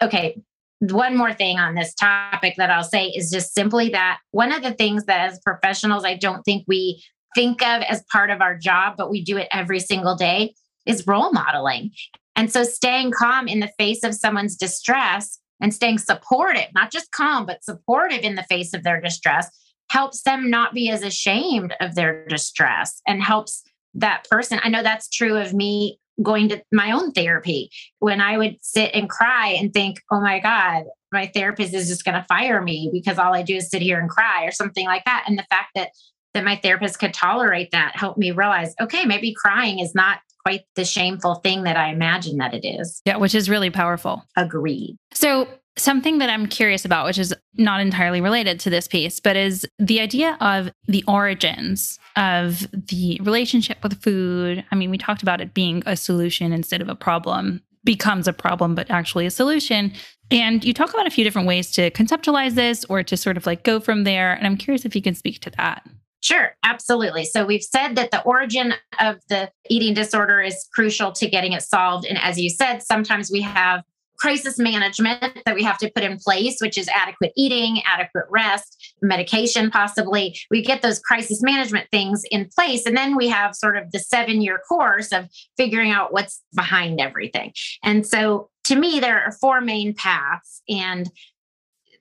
[0.02, 0.42] okay,
[0.80, 4.64] one more thing on this topic that I'll say is just simply that one of
[4.64, 7.04] the things that as professionals, I don't think we
[7.36, 11.06] think of as part of our job, but we do it every single day is
[11.06, 11.92] role modeling.
[12.36, 17.12] And so staying calm in the face of someone's distress and staying supportive, not just
[17.12, 19.50] calm, but supportive in the face of their distress
[19.90, 23.64] helps them not be as ashamed of their distress and helps
[23.96, 24.60] that person.
[24.64, 28.92] I know that's true of me going to my own therapy when I would sit
[28.94, 32.90] and cry and think, oh my God, my therapist is just going to fire me
[32.92, 35.26] because all I do is sit here and cry or something like that.
[35.28, 35.90] And the fact that
[36.36, 40.62] that my therapist could tolerate that helped me realize, okay, maybe crying is not quite
[40.76, 43.02] the shameful thing that I imagine that it is.
[43.06, 44.26] Yeah, which is really powerful.
[44.36, 44.98] Agreed.
[45.14, 45.48] So,
[45.78, 49.66] something that I'm curious about, which is not entirely related to this piece, but is
[49.78, 54.66] the idea of the origins of the relationship with food.
[54.72, 58.34] I mean, we talked about it being a solution instead of a problem, becomes a
[58.34, 59.94] problem, but actually a solution.
[60.32, 63.46] And you talk about a few different ways to conceptualize this or to sort of
[63.46, 64.34] like go from there.
[64.34, 65.88] And I'm curious if you can speak to that.
[66.22, 67.26] Sure, absolutely.
[67.26, 71.64] So we've said that the origin of the eating disorder is crucial to getting it
[71.64, 72.06] solved.
[72.06, 73.84] And as you said, sometimes we have
[74.20, 78.94] crisis management that we have to put in place, which is adequate eating, adequate rest,
[79.02, 80.38] medication, possibly.
[80.52, 82.86] We get those crisis management things in place.
[82.86, 87.00] And then we have sort of the seven year course of figuring out what's behind
[87.00, 87.54] everything.
[87.82, 90.62] And so to me, there are four main paths.
[90.68, 91.10] And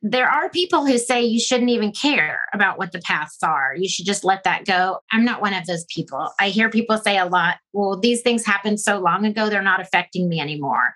[0.02, 3.74] there are people who say you shouldn't even care about what the paths are.
[3.76, 5.00] You should just let that go.
[5.10, 6.30] I'm not one of those people.
[6.38, 9.80] I hear people say a lot, well, these things happened so long ago, they're not
[9.80, 10.94] affecting me anymore.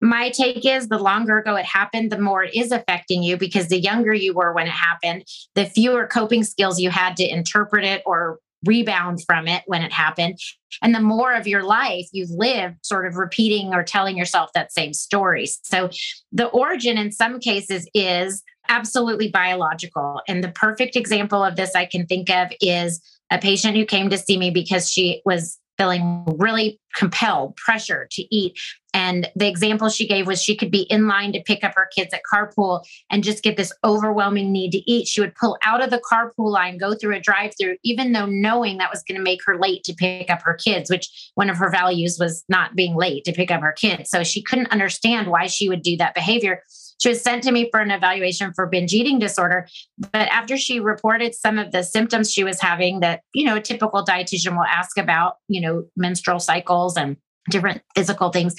[0.00, 3.68] My take is the longer ago it happened, the more it is affecting you because
[3.68, 5.24] the younger you were when it happened,
[5.54, 9.92] the fewer coping skills you had to interpret it or rebound from it when it
[9.92, 10.38] happened.
[10.82, 14.72] And the more of your life you've lived sort of repeating or telling yourself that
[14.72, 15.48] same story.
[15.62, 15.90] So
[16.32, 20.20] the origin in some cases is absolutely biological.
[20.28, 24.10] And the perfect example of this I can think of is a patient who came
[24.10, 28.58] to see me because she was feeling really compelled, pressure to eat.
[28.92, 31.88] And the example she gave was she could be in line to pick up her
[31.96, 35.08] kids at carpool and just get this overwhelming need to eat.
[35.08, 38.26] She would pull out of the carpool line, go through a drive through, even though
[38.26, 41.48] knowing that was going to make her late to pick up her kids, which one
[41.48, 44.10] of her values was not being late to pick up her kids.
[44.10, 46.62] So she couldn't understand why she would do that behavior.
[47.00, 49.66] She was sent to me for an evaluation for binge eating disorder.
[49.98, 53.60] But after she reported some of the symptoms she was having that, you know, a
[53.60, 57.16] typical dietitian will ask about, you know, menstrual cycles and
[57.48, 58.54] different physical things.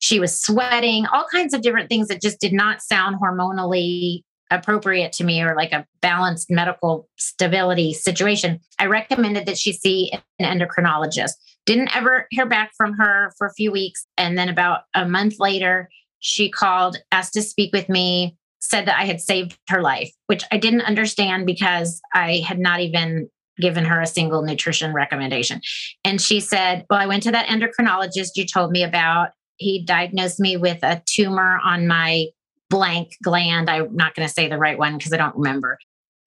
[0.00, 5.12] She was sweating, all kinds of different things that just did not sound hormonally appropriate
[5.12, 8.60] to me or like a balanced medical stability situation.
[8.78, 11.32] I recommended that she see an endocrinologist.
[11.64, 14.06] Didn't ever hear back from her for a few weeks.
[14.16, 15.88] And then about a month later,
[16.20, 20.44] she called, asked to speak with me, said that I had saved her life, which
[20.50, 25.60] I didn't understand because I had not even given her a single nutrition recommendation.
[26.04, 29.30] And she said, Well, I went to that endocrinologist you told me about.
[29.56, 32.26] He diagnosed me with a tumor on my
[32.68, 33.70] blank gland.
[33.70, 35.78] I'm not going to say the right one because I don't remember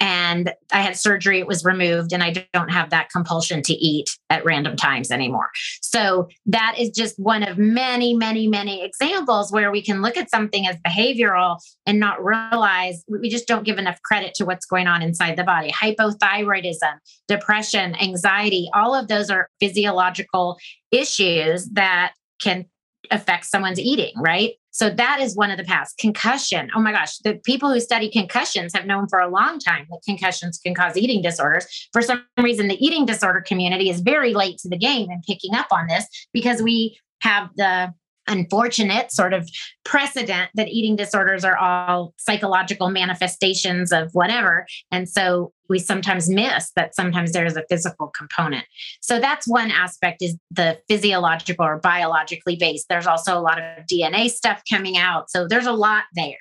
[0.10, 4.10] and I had surgery, it was removed, and I don't have that compulsion to eat
[4.32, 5.50] at random times anymore.
[5.82, 10.32] So, that is just one of many, many, many examples where we can look at
[10.32, 14.88] something as behavioral and not realize we just don't give enough credit to what's going
[14.88, 15.72] on inside the body.
[15.72, 20.58] Hypothyroidism, depression, anxiety, all of those are physiological
[20.92, 22.66] issues that can
[23.12, 24.54] affect someone's eating, right?
[24.72, 25.94] So that is one of the paths.
[25.98, 26.70] Concussion.
[26.76, 30.02] Oh my gosh, the people who study concussions have known for a long time that
[30.06, 31.90] concussions can cause eating disorders.
[31.92, 35.56] For some reason, the eating disorder community is very late to the game and picking
[35.56, 37.94] up on this because we have the
[38.30, 39.50] unfortunate sort of
[39.84, 44.66] precedent that eating disorders are all psychological manifestations of whatever.
[44.92, 48.66] And so we sometimes miss that sometimes there's a physical component.
[49.02, 52.88] So that's one aspect is the physiological or biologically based.
[52.90, 55.30] There's also a lot of DNA stuff coming out.
[55.30, 56.38] So there's a lot there.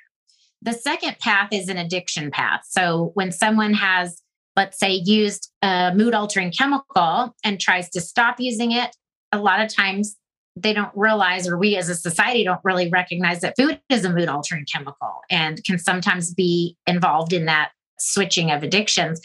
[0.61, 2.61] The second path is an addiction path.
[2.69, 4.21] So when someone has
[4.59, 8.93] let's say used a mood altering chemical and tries to stop using it
[9.31, 10.17] a lot of times
[10.61, 14.13] they don't realize, or we as a society don't really recognize that food is a
[14.13, 19.21] mood altering chemical and can sometimes be involved in that switching of addictions.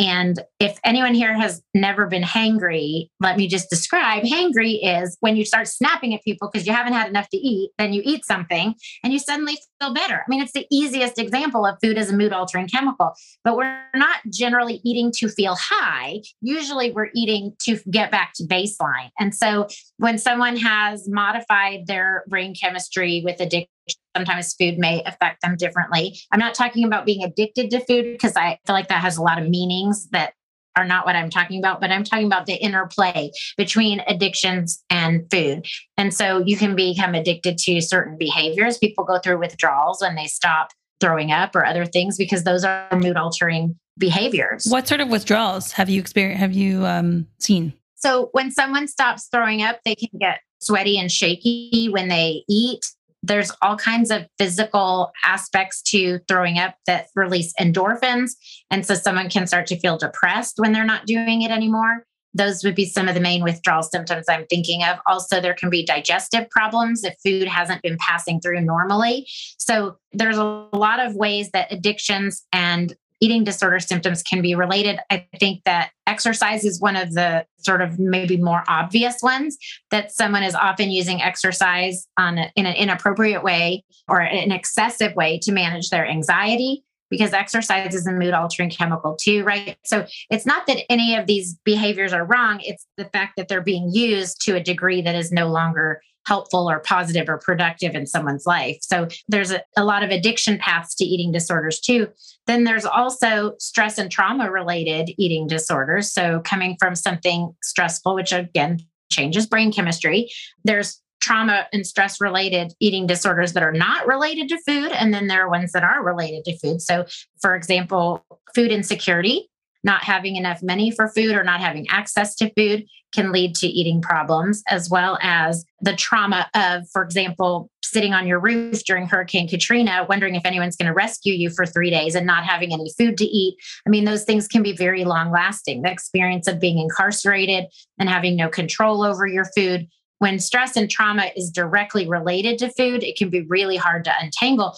[0.00, 5.36] And if anyone here has never been hangry, let me just describe hangry is when
[5.36, 8.24] you start snapping at people because you haven't had enough to eat, then you eat
[8.24, 10.14] something and you suddenly feel better.
[10.14, 13.12] I mean, it's the easiest example of food as a mood altering chemical,
[13.44, 16.22] but we're not generally eating to feel high.
[16.40, 19.10] Usually we're eating to get back to baseline.
[19.18, 23.68] And so when someone has modified their brain chemistry with addiction,
[24.16, 26.18] sometimes food may affect them differently.
[26.32, 29.22] I'm not talking about being addicted to food because I feel like that has a
[29.22, 30.34] lot of meanings that
[30.76, 35.28] are not what I'm talking about, but I'm talking about the interplay between addictions and
[35.30, 35.66] food.
[35.96, 38.78] And so you can become addicted to certain behaviors.
[38.78, 40.70] People go through withdrawals when they stop
[41.00, 44.66] throwing up or other things because those are mood altering behaviors.
[44.68, 47.72] What sort of withdrawals have you experienced have you um, seen?
[47.96, 52.86] So when someone stops throwing up, they can get sweaty and shaky when they eat
[53.22, 58.32] there's all kinds of physical aspects to throwing up that release endorphins.
[58.70, 62.04] And so someone can start to feel depressed when they're not doing it anymore.
[62.32, 64.98] Those would be some of the main withdrawal symptoms I'm thinking of.
[65.06, 69.26] Also, there can be digestive problems if food hasn't been passing through normally.
[69.58, 74.98] So, there's a lot of ways that addictions and eating disorder symptoms can be related.
[75.10, 79.56] I think that exercise is one of the sort of maybe more obvious ones
[79.90, 85.14] that someone is often using exercise on a, in an inappropriate way or an excessive
[85.14, 89.76] way to manage their anxiety because exercise is a mood altering chemical too, right?
[89.84, 93.60] So it's not that any of these behaviors are wrong, it's the fact that they're
[93.60, 98.06] being used to a degree that is no longer helpful or positive or productive in
[98.06, 98.78] someone's life.
[98.82, 102.08] So there's a, a, lot of addiction paths to eating disorders too.
[102.46, 106.12] Then there's also stress and trauma related eating disorders.
[106.12, 108.80] So coming from something stressful, which again
[109.10, 110.30] changes brain chemistry,
[110.62, 114.92] there's trauma and stress related eating disorders that are not related to food.
[114.92, 116.80] And then there are ones that are related to food.
[116.82, 117.06] So,
[117.40, 119.48] for example, food insecurity,
[119.84, 123.66] not having enough money for food or not having access to food can lead to
[123.66, 129.06] eating problems, as well as the trauma of, for example, sitting on your roof during
[129.06, 132.72] Hurricane Katrina, wondering if anyone's going to rescue you for three days and not having
[132.72, 133.56] any food to eat.
[133.86, 135.82] I mean, those things can be very long lasting.
[135.82, 137.64] The experience of being incarcerated
[137.98, 139.88] and having no control over your food.
[140.20, 144.12] When stress and trauma is directly related to food, it can be really hard to
[144.20, 144.76] untangle.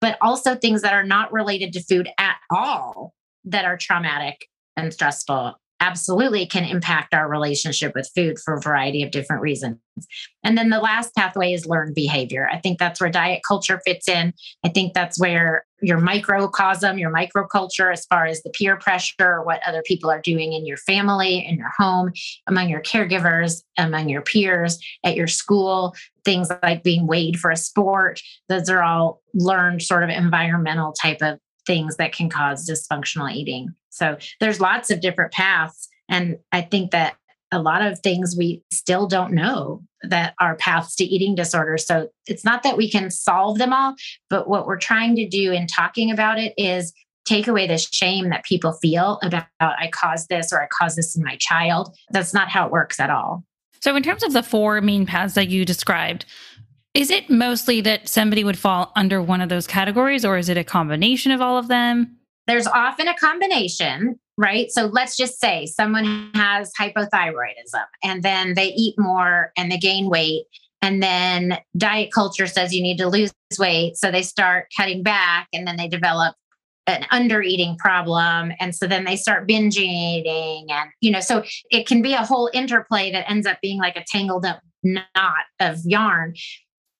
[0.00, 3.12] But also things that are not related to food at all
[3.44, 9.02] that are traumatic and stressful absolutely can impact our relationship with food for a variety
[9.02, 9.78] of different reasons.
[10.42, 12.48] And then the last pathway is learned behavior.
[12.50, 14.32] I think that's where diet culture fits in.
[14.64, 19.60] I think that's where your microcosm, your microculture, as far as the peer pressure, what
[19.66, 22.12] other people are doing in your family, in your home,
[22.46, 25.94] among your caregivers, among your peers, at your school,
[26.24, 28.20] things like being weighed for a sport.
[28.48, 33.74] Those are all learned sort of environmental type of things that can cause dysfunctional eating.
[33.90, 35.88] So there's lots of different paths.
[36.08, 37.16] And I think that
[37.52, 41.86] a lot of things we still don't know that are paths to eating disorders.
[41.86, 43.94] So it's not that we can solve them all,
[44.28, 46.92] but what we're trying to do in talking about it is
[47.24, 51.16] take away the shame that people feel about I caused this or I caused this
[51.16, 51.94] in my child.
[52.10, 53.44] That's not how it works at all.
[53.80, 56.24] So, in terms of the four main paths that you described,
[56.94, 60.56] is it mostly that somebody would fall under one of those categories, or is it
[60.56, 62.16] a combination of all of them?
[62.46, 64.70] There's often a combination, right?
[64.70, 70.08] So let's just say someone has hypothyroidism and then they eat more and they gain
[70.08, 70.44] weight.
[70.82, 73.96] And then diet culture says you need to lose weight.
[73.96, 76.36] So they start cutting back and then they develop
[76.86, 78.52] an under eating problem.
[78.60, 80.66] And so then they start binge eating.
[80.70, 83.96] And, you know, so it can be a whole interplay that ends up being like
[83.96, 86.34] a tangled up knot of yarn.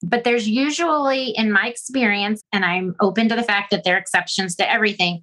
[0.08, 3.98] But there's usually, in my experience, and I'm open to the fact that there are
[3.98, 5.22] exceptions to everything,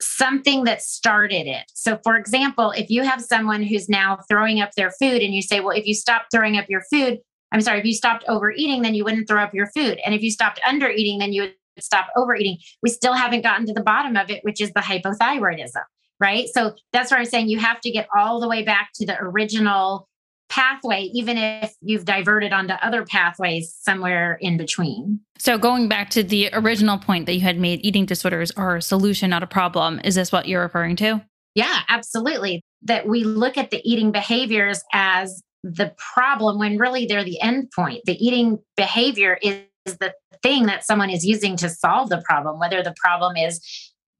[0.00, 1.64] something that started it.
[1.74, 5.42] So, for example, if you have someone who's now throwing up their food and you
[5.42, 7.18] say, well, if you stop throwing up your food,
[7.52, 9.98] I'm sorry, if you stopped overeating, then you wouldn't throw up your food.
[10.04, 12.58] And if you stopped undereating, then you would stop overeating.
[12.82, 15.82] We still haven't gotten to the bottom of it, which is the hypothyroidism,
[16.20, 16.48] right?
[16.52, 19.18] So that's why I'm saying you have to get all the way back to the
[19.20, 20.08] original
[20.48, 25.20] pathway, even if you've diverted onto other pathways somewhere in between.
[25.38, 28.82] So, going back to the original point that you had made, eating disorders are a
[28.82, 30.00] solution, not a problem.
[30.04, 31.24] Is this what you're referring to?
[31.54, 32.62] Yeah, absolutely.
[32.82, 37.70] That we look at the eating behaviors as the problem when really they're the end
[37.74, 38.02] point.
[38.04, 42.82] The eating behavior is the thing that someone is using to solve the problem, whether
[42.82, 43.60] the problem is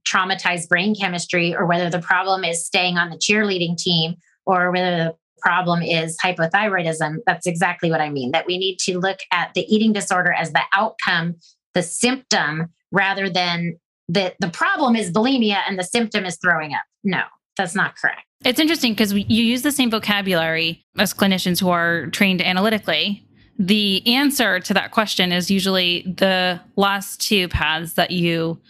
[0.05, 4.15] traumatized brain chemistry or whether the problem is staying on the cheerleading team
[4.47, 8.33] or whether the problem is hypothyroidism, that's exactly what I mean.
[8.33, 11.37] That we need to look at the eating disorder as the outcome,
[11.75, 13.79] the symptom, rather than
[14.09, 16.83] that the problem is bulimia and the symptom is throwing up.
[17.05, 17.23] No,
[17.57, 18.23] that's not correct.
[18.45, 23.27] It's interesting because you use the same vocabulary as clinicians who are trained analytically.
[23.59, 28.61] The answer to that question is usually the last two paths that you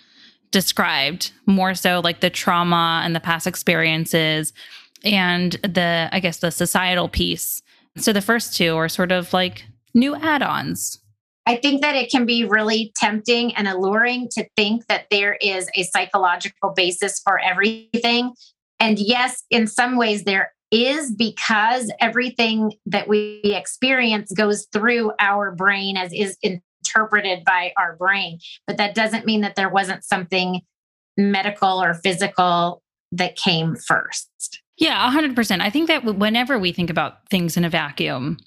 [0.50, 4.54] described, more so like the trauma and the past experiences
[5.04, 7.62] and the I guess the societal piece.
[7.96, 11.00] So the first two are sort of like new add-ons.
[11.46, 15.68] I think that it can be really tempting and alluring to think that there is
[15.74, 18.34] a psychological basis for everything.
[18.78, 25.52] And yes, in some ways there is because everything that we experience goes through our
[25.52, 28.38] brain as is interpreted by our brain.
[28.66, 30.60] But that doesn't mean that there wasn't something
[31.16, 32.82] medical or physical
[33.12, 34.57] that came first.
[34.78, 35.60] Yeah, 100%.
[35.60, 38.38] I think that whenever we think about things in a vacuum,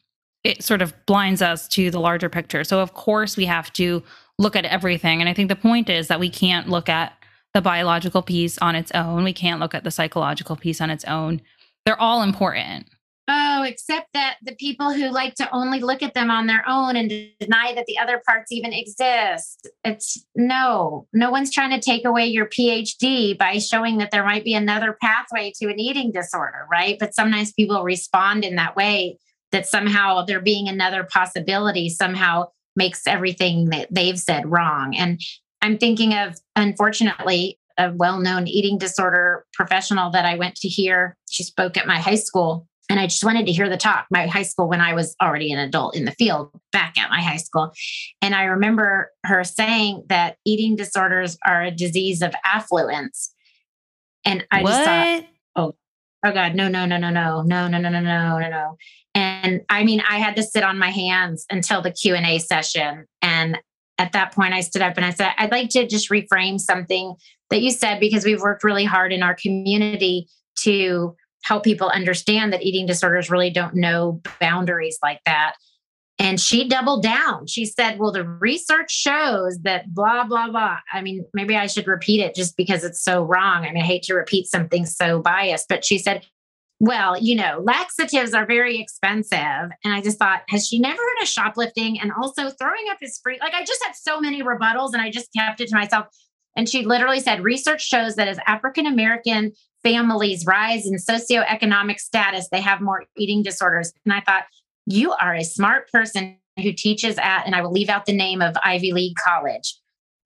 [0.44, 2.64] it sort of blinds us to the larger picture.
[2.64, 4.02] So, of course, we have to
[4.40, 5.20] look at everything.
[5.20, 7.14] And I think the point is that we can't look at
[7.54, 11.04] the biological piece on its own, we can't look at the psychological piece on its
[11.04, 11.42] own.
[11.86, 12.88] They're all important.
[13.34, 16.98] Oh, except that the people who like to only look at them on their own
[16.98, 17.10] and
[17.40, 19.70] deny that the other parts even exist.
[19.86, 24.44] It's no, no one's trying to take away your PhD by showing that there might
[24.44, 26.98] be another pathway to an eating disorder, right?
[27.00, 29.18] But sometimes people respond in that way
[29.54, 34.94] that somehow there being another possibility somehow makes everything that they've said wrong.
[34.98, 35.22] And
[35.62, 41.16] I'm thinking of, unfortunately, a well known eating disorder professional that I went to hear.
[41.30, 44.06] She spoke at my high school and I just wanted to hear the talk.
[44.12, 47.22] My high school, when I was already an adult in the field, back at my
[47.22, 47.72] high school.
[48.22, 53.34] And I remember her saying that eating disorders are a disease of affluence.
[54.26, 54.70] And I what?
[54.72, 55.26] just thought,
[55.56, 55.76] oh,
[56.26, 58.78] oh God, no, no, no, no, no, no, no, no, no, no, no, no.
[59.16, 63.06] And And I mean, I had to sit on my hands until the Q&A session.
[63.22, 63.58] And
[63.98, 67.16] at that point, I stood up and I said, I'd like to just reframe something
[67.50, 70.28] that you said because we've worked really hard in our community
[70.60, 75.56] to help people understand that eating disorders really don't know boundaries like that.
[76.22, 77.48] And she doubled down.
[77.48, 80.78] She said, Well, the research shows that blah, blah, blah.
[80.94, 83.66] I mean, maybe I should repeat it just because it's so wrong.
[83.66, 86.24] I mean, I hate to repeat something so biased, but she said,
[86.80, 89.72] Well, you know, laxatives are very expensive.
[89.84, 92.00] And I just thought, Has she never heard of shoplifting?
[92.00, 93.40] And also, throwing up is free.
[93.40, 96.06] Like, I just had so many rebuttals and I just kept it to myself.
[96.56, 102.48] And she literally said, Research shows that as African American families rise in socioeconomic status,
[102.52, 103.94] they have more eating disorders.
[104.06, 104.44] And I thought,
[104.86, 108.42] you are a smart person who teaches at, and I will leave out the name
[108.42, 109.76] of Ivy League College.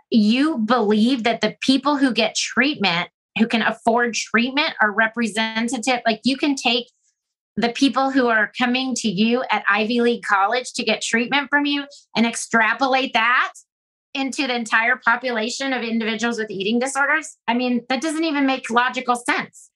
[0.09, 6.01] You believe that the people who get treatment, who can afford treatment, are representative.
[6.05, 6.87] Like you can take
[7.57, 11.65] the people who are coming to you at Ivy League College to get treatment from
[11.65, 11.85] you
[12.15, 13.53] and extrapolate that
[14.15, 17.37] into the entire population of individuals with eating disorders.
[17.47, 19.69] I mean, that doesn't even make logical sense.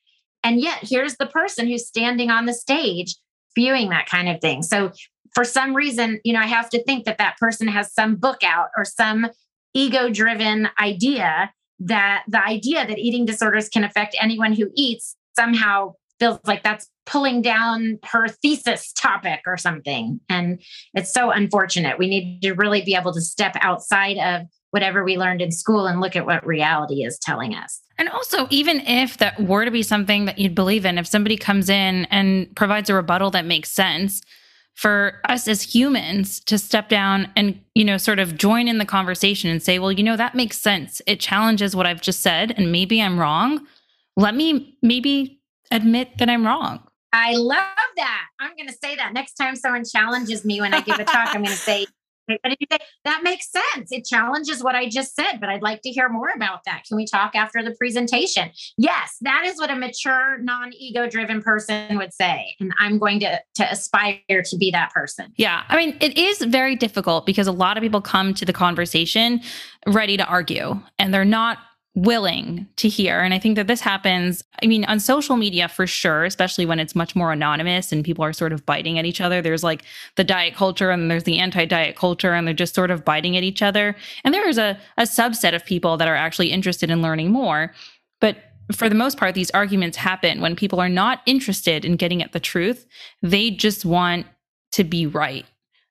[0.44, 3.16] And yet, here's the person who's standing on the stage
[3.52, 4.64] spewing that kind of thing.
[4.64, 4.92] So,
[5.36, 8.44] for some reason, you know, I have to think that that person has some book
[8.44, 9.28] out or some
[9.76, 15.94] ego driven idea that the idea that eating disorders can affect anyone who eats somehow
[16.20, 20.20] feels like that's pulling down her thesis topic or something.
[20.30, 20.62] And
[20.94, 21.98] it's so unfortunate.
[21.98, 25.88] We need to really be able to step outside of whatever we learned in school
[25.88, 27.82] and look at what reality is telling us.
[27.98, 31.38] And also, even if that were to be something that you'd believe in, if somebody
[31.38, 34.22] comes in and provides a rebuttal that makes sense,
[34.80, 38.86] for us as humans to step down and you know sort of join in the
[38.86, 42.54] conversation and say well you know that makes sense it challenges what i've just said
[42.56, 43.68] and maybe i'm wrong
[44.16, 45.39] let me maybe
[45.72, 47.66] admit that i'm wrong I love
[47.96, 48.26] that.
[48.40, 51.30] I'm going to say that next time someone challenges me when I give a talk,
[51.34, 51.88] I'm going to say,
[53.06, 53.92] that makes sense.
[53.92, 56.84] It challenges what I just said, but I'd like to hear more about that.
[56.88, 58.52] Can we talk after the presentation?
[58.78, 62.56] Yes, that is what a mature, non-ego driven person would say.
[62.60, 65.34] And I'm going to to aspire to be that person.
[65.38, 65.64] Yeah.
[65.68, 69.42] I mean, it is very difficult because a lot of people come to the conversation
[69.88, 71.58] ready to argue and they're not
[72.04, 73.20] willing to hear.
[73.20, 76.80] And I think that this happens, I mean, on social media for sure, especially when
[76.80, 79.42] it's much more anonymous and people are sort of biting at each other.
[79.42, 79.84] There's like
[80.16, 83.38] the diet culture and there's the anti diet culture, and they're just sort of biting
[83.38, 83.96] at each other.
[84.24, 87.74] And there is a, a subset of people that are actually interested in learning more.
[88.22, 88.38] But
[88.72, 92.34] for the most part, these arguments happen when people are not interested in getting at
[92.34, 92.86] the truth.
[93.22, 94.26] They just want
[94.74, 95.46] to be right.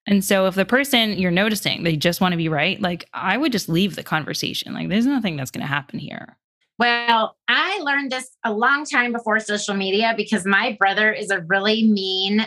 [0.08, 3.36] And so if the person you're noticing, they just want to be right, like I
[3.36, 4.72] would just leave the conversation.
[4.72, 6.38] Like there's nothing that's going to happen here.
[6.78, 11.42] Well, I learned this a long time before social media because my brother is a
[11.42, 12.46] really mean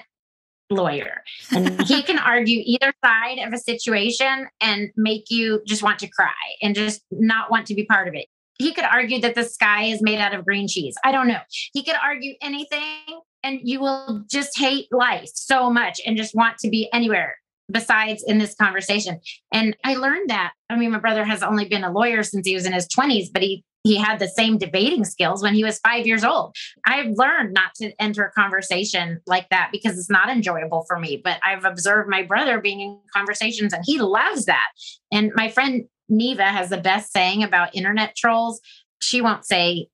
[0.71, 5.99] lawyer and he can argue either side of a situation and make you just want
[5.99, 6.31] to cry
[6.63, 8.25] and just not want to be part of it.
[8.57, 10.95] He could argue that the sky is made out of green cheese.
[11.03, 11.41] I don't know.
[11.73, 16.57] He could argue anything and you will just hate life so much and just want
[16.59, 17.35] to be anywhere
[17.71, 19.19] besides in this conversation.
[19.51, 20.53] And I learned that.
[20.69, 23.27] I mean, my brother has only been a lawyer since he was in his 20s,
[23.31, 26.55] but he he had the same debating skills when he was five years old.
[26.85, 31.19] I've learned not to enter a conversation like that because it's not enjoyable for me.
[31.23, 34.67] But I've observed my brother being in conversations and he loves that.
[35.11, 38.61] And my friend Neva has the best saying about internet trolls.
[39.01, 39.87] She won't say,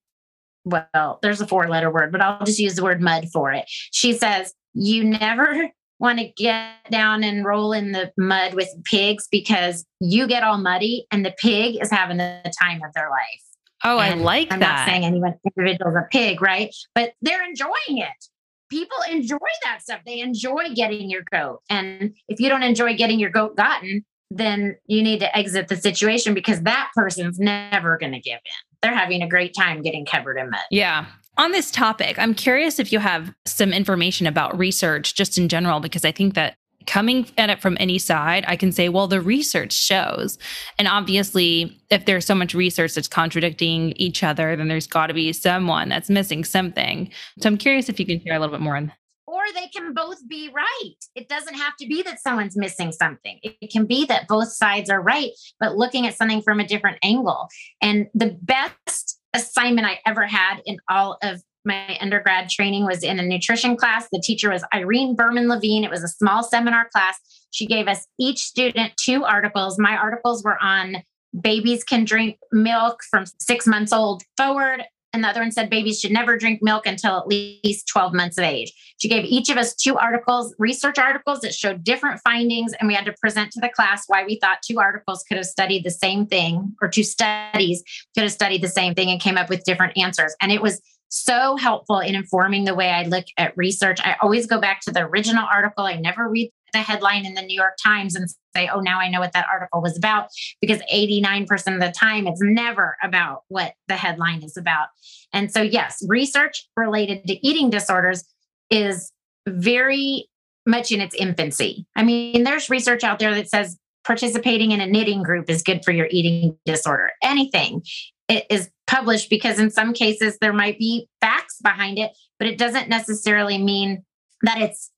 [0.66, 3.66] well, there's a four letter word, but I'll just use the word mud for it.
[3.68, 5.70] She says, You never
[6.00, 10.58] want to get down and roll in the mud with pigs because you get all
[10.58, 13.42] muddy and the pig is having the time of their life.
[13.84, 14.70] Oh, and I like I'm that.
[14.70, 16.74] I'm not saying anyone individual is a pig, right?
[16.96, 18.26] But they're enjoying it.
[18.70, 20.02] People enjoy that stuff.
[20.06, 21.62] They enjoy getting your goat.
[21.70, 25.78] And if you don't enjoy getting your goat gotten, then you need to exit the
[25.78, 28.78] situation because that person's never going to give in.
[28.82, 30.60] They're having a great time getting covered in mud.
[30.70, 31.06] Yeah.
[31.38, 35.80] On this topic, I'm curious if you have some information about research just in general,
[35.80, 36.56] because I think that
[36.88, 40.40] coming at it from any side, I can say, well, the research shows.
[40.80, 45.14] And obviously, if there's so much research that's contradicting each other, then there's got to
[45.14, 47.12] be someone that's missing something.
[47.40, 48.98] So I'm curious if you can share a little bit more on that.
[49.28, 50.96] Or they can both be right.
[51.14, 53.40] It doesn't have to be that someone's missing something.
[53.44, 56.98] It can be that both sides are right, but looking at something from a different
[57.04, 57.50] angle.
[57.82, 63.20] And the best assignment I ever had in all of my undergrad training was in
[63.20, 64.08] a nutrition class.
[64.12, 65.84] The teacher was Irene Berman Levine.
[65.84, 67.20] It was a small seminar class.
[67.52, 69.78] She gave us each student two articles.
[69.78, 70.98] My articles were on
[71.40, 74.84] babies can drink milk from six months old forward.
[75.14, 78.38] And the other one said babies should never drink milk until at least 12 months
[78.38, 78.74] of age.
[78.98, 82.94] She gave each of us two articles, research articles that showed different findings, and we
[82.94, 85.92] had to present to the class why we thought two articles could have studied the
[85.92, 87.84] same thing, or two studies
[88.16, 90.36] could have studied the same thing and came up with different answers.
[90.42, 94.00] And it was so helpful in informing the way I look at research.
[94.04, 95.86] I always go back to the original article.
[95.86, 99.10] I never read the headline in the New York Times and say, oh, now I
[99.10, 100.30] know what that article was about,
[100.62, 104.88] because 89% of the time it's never about what the headline is about.
[105.34, 108.24] And so, yes, research related to eating disorders
[108.70, 109.12] is
[109.48, 110.28] very
[110.66, 111.86] much in its infancy.
[111.96, 115.84] I mean, there's research out there that says participating in a knitting group is good
[115.84, 117.12] for your eating disorder.
[117.24, 117.84] Anything
[118.30, 122.58] it is published because in some cases there might be facts behind it, but it
[122.58, 124.04] doesn't necessarily mean
[124.44, 124.92] that it's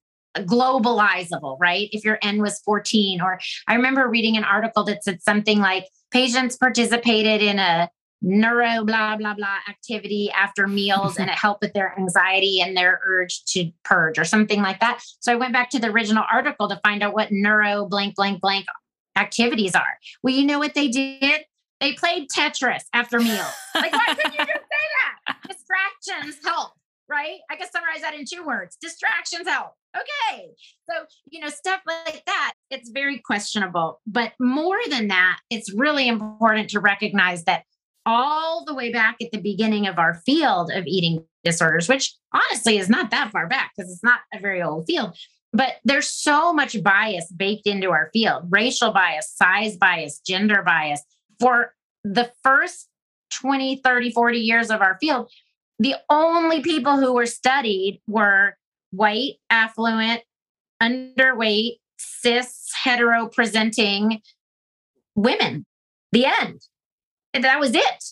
[0.43, 1.89] globalizable, right?
[1.91, 5.85] If your N was 14, or I remember reading an article that said something like
[6.11, 7.89] patients participated in a
[8.21, 11.21] neuro blah blah blah activity after meals mm-hmm.
[11.21, 15.01] and it helped with their anxiety and their urge to purge or something like that.
[15.19, 18.41] So I went back to the original article to find out what neuro blank blank
[18.41, 18.65] blank
[19.15, 19.97] activities are.
[20.23, 21.41] Well, you know what they did?
[21.79, 23.53] They played Tetris after meals.
[23.73, 24.85] Like, why couldn't you just say
[25.27, 25.37] that?
[25.47, 26.71] Distractions help,
[27.09, 27.39] right?
[27.49, 29.73] I can summarize that in two words distractions help.
[29.95, 30.49] Okay.
[30.89, 34.01] So, you know, stuff like that, it's very questionable.
[34.05, 37.63] But more than that, it's really important to recognize that
[38.05, 42.77] all the way back at the beginning of our field of eating disorders, which honestly
[42.77, 45.17] is not that far back because it's not a very old field,
[45.53, 51.01] but there's so much bias baked into our field racial bias, size bias, gender bias.
[51.39, 52.87] For the first
[53.31, 55.31] 20, 30, 40 years of our field,
[55.79, 58.57] the only people who were studied were
[58.91, 60.21] white, affluent,
[60.81, 64.21] underweight, cis, hetero presenting
[65.15, 65.65] women.
[66.11, 66.61] The end.
[67.33, 68.03] That was it.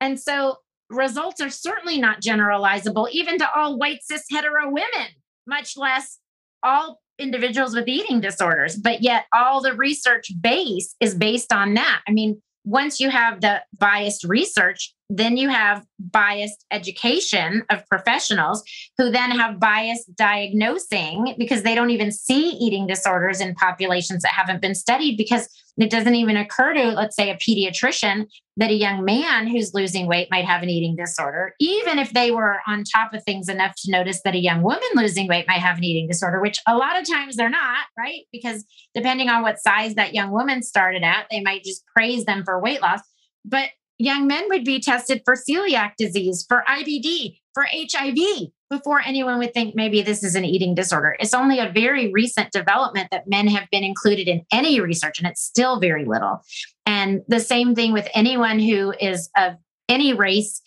[0.00, 0.56] And so
[0.90, 5.08] results are certainly not generalizable, even to all white, cis, hetero women,
[5.46, 6.18] much less
[6.62, 8.76] all individuals with eating disorders.
[8.76, 12.00] But yet, all the research base is based on that.
[12.08, 18.62] I mean, once you have the biased research, then you have biased education of professionals
[18.96, 24.32] who then have biased diagnosing because they don't even see eating disorders in populations that
[24.32, 25.48] haven't been studied because
[25.78, 28.26] it doesn't even occur to, let's say, a pediatrician
[28.58, 32.30] that a young man who's losing weight might have an eating disorder, even if they
[32.30, 35.60] were on top of things enough to notice that a young woman losing weight might
[35.60, 38.22] have an eating disorder, which a lot of times they're not, right?
[38.30, 38.64] Because
[38.94, 42.60] depending on what size that young woman started at, they might just praise them for
[42.60, 43.00] weight loss.
[43.44, 49.38] But young men would be tested for celiac disease, for IBD, for HIV before anyone
[49.38, 51.16] would think maybe this is an eating disorder.
[51.20, 55.28] It's only a very recent development that men have been included in any research, and
[55.28, 56.42] it's still very little.
[56.86, 59.54] And the same thing with anyone who is of
[59.88, 60.62] any race,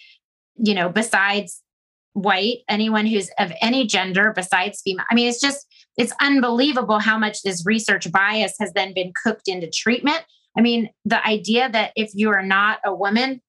[0.56, 1.62] you know, besides
[2.14, 5.06] white, anyone who's of any gender besides female.
[5.10, 5.66] I mean, it's just,
[5.98, 10.24] it's unbelievable how much this research bias has then been cooked into treatment
[10.58, 13.42] I mean, the idea that if you are not a woman,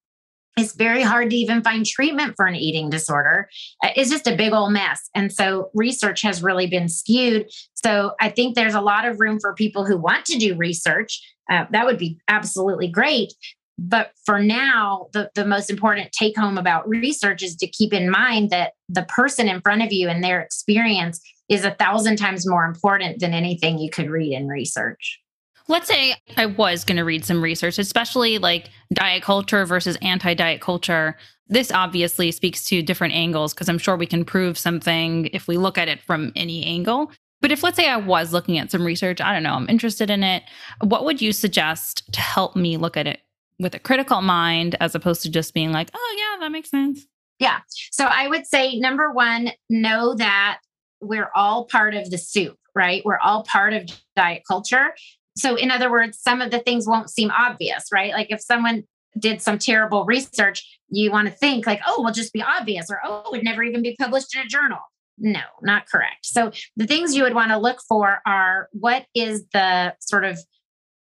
[0.57, 3.47] it's very hard to even find treatment for an eating disorder
[3.83, 5.09] It's just a big old mess.
[5.15, 7.49] And so research has really been skewed.
[7.75, 11.21] So I think there's a lot of room for people who want to do research.
[11.49, 13.33] Uh, that would be absolutely great.
[13.79, 18.09] But for now, the, the most important take home about research is to keep in
[18.09, 22.49] mind that the person in front of you and their experience is a thousand times
[22.49, 25.19] more important than anything you could read in research
[25.67, 30.33] let's say I was going to read some research, especially like diet culture versus anti
[30.33, 31.17] diet culture.
[31.47, 35.57] This obviously speaks to different angles because I'm sure we can prove something if we
[35.57, 37.11] look at it from any angle.
[37.39, 40.09] But if, let's say, I was looking at some research, I don't know, I'm interested
[40.09, 40.43] in it,
[40.81, 43.21] what would you suggest to help me look at it
[43.59, 47.05] with a critical mind as opposed to just being like, oh, yeah, that makes sense?
[47.39, 47.59] Yeah.
[47.91, 50.59] So I would say number one, know that
[50.99, 53.03] we're all part of the soup, right?
[53.05, 54.93] We're all part of diet culture
[55.37, 58.11] so in other words some of the things won't seem obvious right?
[58.13, 58.83] Like if someone
[59.17, 62.99] did some terrible research you want to think like oh will just be obvious or
[63.03, 64.79] oh it would never even be published in a journal.
[65.17, 66.25] No not correct.
[66.25, 70.39] So the things you would want to look for are what is the sort of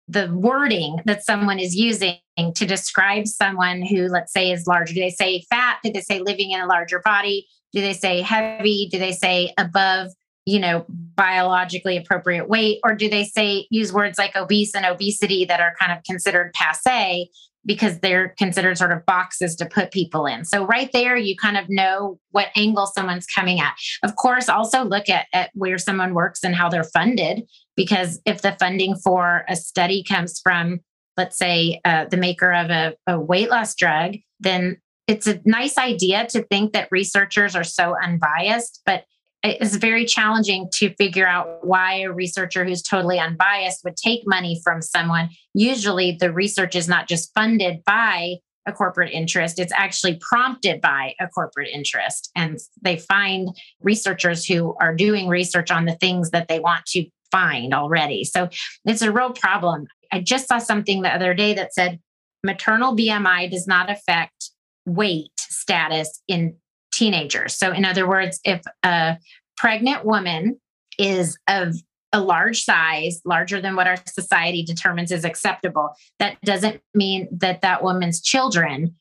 [0.06, 2.18] the wording that someone is using
[2.54, 4.94] to describe someone who let's say is larger?
[4.94, 5.78] Do they say fat?
[5.82, 7.46] Do they say living in a larger body?
[7.72, 8.88] Do they say heavy?
[8.90, 10.10] Do they say above
[10.46, 12.80] you know, biologically appropriate weight?
[12.84, 16.52] Or do they say use words like obese and obesity that are kind of considered
[16.52, 17.30] passe
[17.66, 20.44] because they're considered sort of boxes to put people in?
[20.44, 23.74] So, right there, you kind of know what angle someone's coming at.
[24.02, 27.44] Of course, also look at, at where someone works and how they're funded,
[27.76, 30.80] because if the funding for a study comes from,
[31.16, 34.76] let's say, uh, the maker of a, a weight loss drug, then
[35.06, 39.04] it's a nice idea to think that researchers are so unbiased, but
[39.44, 44.60] it's very challenging to figure out why a researcher who's totally unbiased would take money
[44.64, 45.28] from someone.
[45.52, 48.36] Usually, the research is not just funded by
[48.66, 52.30] a corporate interest, it's actually prompted by a corporate interest.
[52.34, 53.50] And they find
[53.82, 58.24] researchers who are doing research on the things that they want to find already.
[58.24, 58.48] So
[58.86, 59.86] it's a real problem.
[60.10, 62.00] I just saw something the other day that said
[62.42, 64.50] maternal BMI does not affect
[64.86, 66.56] weight status in
[66.94, 67.54] teenagers.
[67.54, 69.16] So, in other words, if a
[69.56, 70.60] pregnant woman
[70.98, 71.74] is of
[72.12, 77.62] a large size, larger than what our society determines is acceptable, that doesn't mean that
[77.62, 78.94] that woman's children,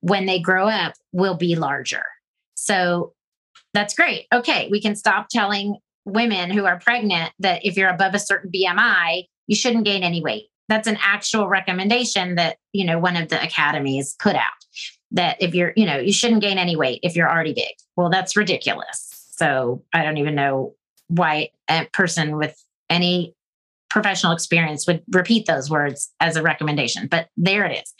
[0.00, 2.04] when they grow up, will be larger.
[2.54, 3.14] So,
[3.72, 4.26] that's great.
[4.34, 8.50] Okay, we can stop telling women who are pregnant that if you're above a certain
[8.50, 10.46] BMI, you shouldn't gain any weight.
[10.68, 14.52] That's an actual recommendation that, you know, one of the academies put out
[15.12, 17.74] that if you're, you know, you shouldn't gain any weight if you're already big.
[17.96, 19.08] Well, that's ridiculous.
[19.32, 20.74] So I don't even know
[21.08, 23.34] why a person with any
[23.88, 27.92] professional experience would repeat those words as a recommendation, but there it is.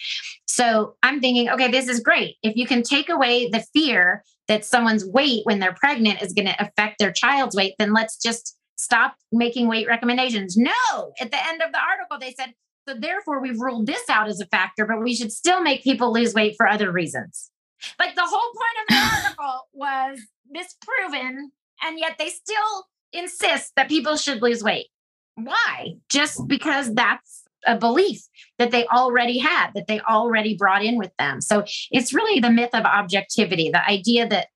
[0.46, 2.36] So I'm thinking, okay, this is great.
[2.42, 6.46] If you can take away the fear that someone's weight when they're pregnant is going
[6.46, 10.56] to affect their child's weight, then let's just stop making weight recommendations.
[10.56, 12.54] No, at the end of the article, they said
[12.88, 16.12] so therefore, we've ruled this out as a factor, but we should still make people
[16.12, 17.50] lose weight for other reasons.
[17.98, 20.20] Like the whole point of the article was
[20.54, 21.50] misproven,
[21.82, 24.86] and yet they still insist that people should lose weight.
[25.34, 25.94] Why?
[26.08, 28.22] Just because that's a belief
[28.58, 31.40] that they already had, that they already brought in with them.
[31.40, 34.48] So it's really the myth of objectivity, the idea that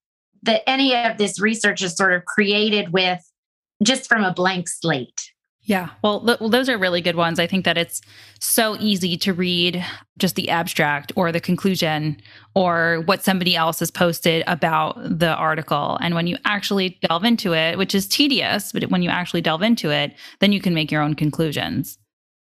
[0.42, 3.20] that any of this research is sort of created with
[3.82, 5.32] just from a blank slate.
[5.66, 5.90] Yeah.
[6.02, 7.40] Well, th- well, those are really good ones.
[7.40, 8.02] I think that it's
[8.38, 9.84] so easy to read
[10.18, 12.20] just the abstract or the conclusion
[12.54, 15.96] or what somebody else has posted about the article.
[16.02, 19.62] And when you actually delve into it, which is tedious, but when you actually delve
[19.62, 21.98] into it, then you can make your own conclusions.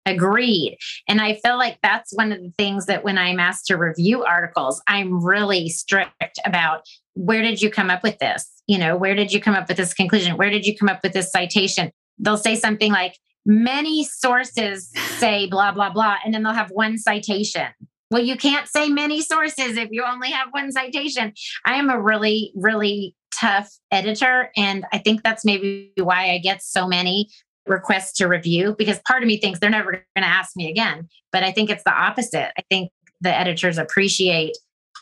[0.07, 0.79] Agreed.
[1.07, 4.25] And I feel like that's one of the things that when I'm asked to review
[4.25, 8.49] articles, I'm really strict about where did you come up with this?
[8.67, 10.39] You know, where did you come up with this conclusion?
[10.39, 11.93] Where did you come up with this citation?
[12.21, 13.17] They'll say something like,
[13.47, 17.69] many sources say blah, blah, blah, and then they'll have one citation.
[18.11, 21.33] Well, you can't say many sources if you only have one citation.
[21.65, 24.51] I am a really, really tough editor.
[24.57, 27.31] And I think that's maybe why I get so many
[27.67, 31.09] requests to review because part of me thinks they're never going to ask me again.
[31.33, 32.51] But I think it's the opposite.
[32.59, 32.91] I think
[33.21, 34.57] the editors appreciate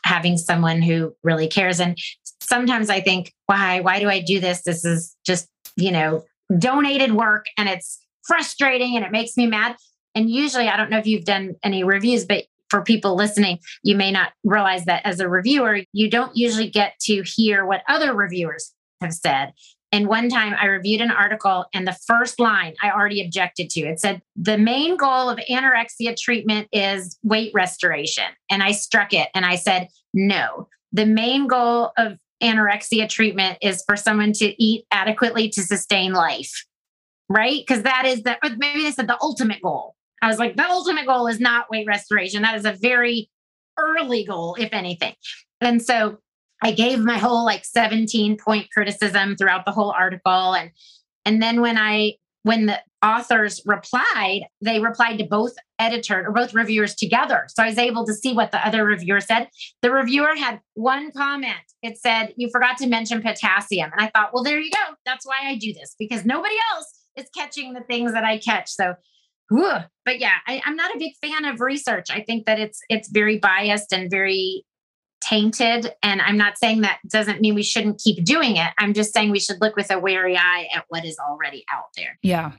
[0.04, 1.80] having someone who really cares.
[1.80, 1.96] And
[2.42, 4.62] sometimes I think, why, why do I do this?
[4.62, 6.24] This is just, you know,
[6.56, 9.76] donated work and it's frustrating and it makes me mad.
[10.14, 13.96] And usually, I don't know if you've done any reviews, but for people listening, you
[13.96, 18.14] may not realize that as a reviewer, you don't usually get to hear what other
[18.14, 19.52] reviewers have said.
[19.90, 23.80] And one time I reviewed an article, and the first line I already objected to
[23.80, 28.24] it said, The main goal of anorexia treatment is weight restoration.
[28.50, 33.82] And I struck it and I said, No, the main goal of anorexia treatment is
[33.86, 36.64] for someone to eat adequately to sustain life,
[37.28, 37.64] right?
[37.66, 39.94] Because that is the, maybe they said the ultimate goal.
[40.22, 42.42] I was like, the ultimate goal is not weight restoration.
[42.42, 43.30] That is a very
[43.78, 45.14] early goal, if anything.
[45.60, 46.18] And so
[46.62, 50.54] I gave my whole like 17 point criticism throughout the whole article.
[50.54, 50.70] And
[51.24, 56.54] and then when I when the authors replied, they replied to both editor or both
[56.54, 57.46] reviewers together.
[57.48, 59.48] So I was able to see what the other reviewer said.
[59.82, 61.54] The reviewer had one comment.
[61.82, 63.90] It said, You forgot to mention potassium.
[63.92, 64.94] And I thought, well, there you go.
[65.06, 68.70] That's why I do this because nobody else is catching the things that I catch.
[68.70, 68.94] So
[70.04, 72.10] but yeah, I, I'm not a big fan of research.
[72.10, 74.64] I think that it's it's very biased and very
[75.22, 75.92] tainted.
[76.02, 78.70] And I'm not saying that doesn't mean we shouldn't keep doing it.
[78.78, 81.86] I'm just saying we should look with a wary eye at what is already out
[81.96, 82.18] there.
[82.22, 82.52] Yeah.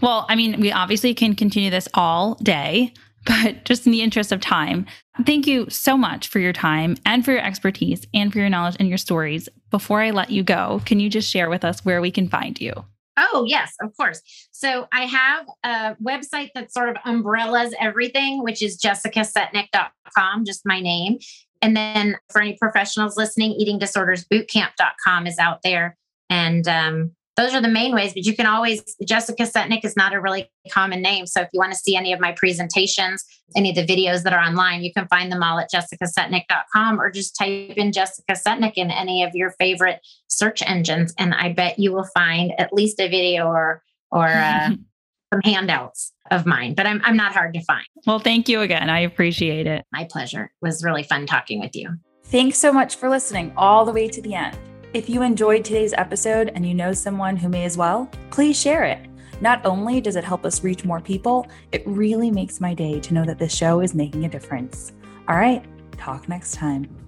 [0.00, 2.94] Well, I mean, we obviously can continue this all day,
[3.26, 4.86] but just in the interest of time,
[5.24, 8.76] thank you so much for your time and for your expertise and for your knowledge
[8.78, 9.48] and your stories.
[9.70, 12.60] Before I let you go, can you just share with us where we can find
[12.60, 12.72] you?
[13.18, 14.22] Oh, yes, of course.
[14.52, 20.80] So I have a website that sort of umbrellas everything, which is jessicasetnick.com, just my
[20.80, 21.18] name.
[21.60, 25.96] And then for any professionals listening, eatingdisordersbootcamp.com is out there.
[26.30, 30.12] And um, those are the main ways, but you can always, Jessica Setnick is not
[30.12, 31.26] a really common name.
[31.26, 33.24] So if you want to see any of my presentations,
[33.56, 37.10] any of the videos that are online, you can find them all at jessicasetnick.com or
[37.10, 41.14] just type in Jessica Setnick in any of your favorite search engines.
[41.18, 44.70] And I bet you will find at least a video or, or uh,
[45.32, 47.86] some handouts of mine, but I'm, I'm not hard to find.
[48.06, 48.90] Well, thank you again.
[48.90, 49.84] I appreciate it.
[49.90, 50.44] My pleasure.
[50.44, 51.96] It was really fun talking with you.
[52.24, 54.56] Thanks so much for listening all the way to the end.
[54.94, 58.84] If you enjoyed today's episode and you know someone who may as well, please share
[58.84, 58.98] it.
[59.40, 63.14] Not only does it help us reach more people, it really makes my day to
[63.14, 64.92] know that this show is making a difference.
[65.28, 65.64] All right,
[65.96, 67.01] talk next time.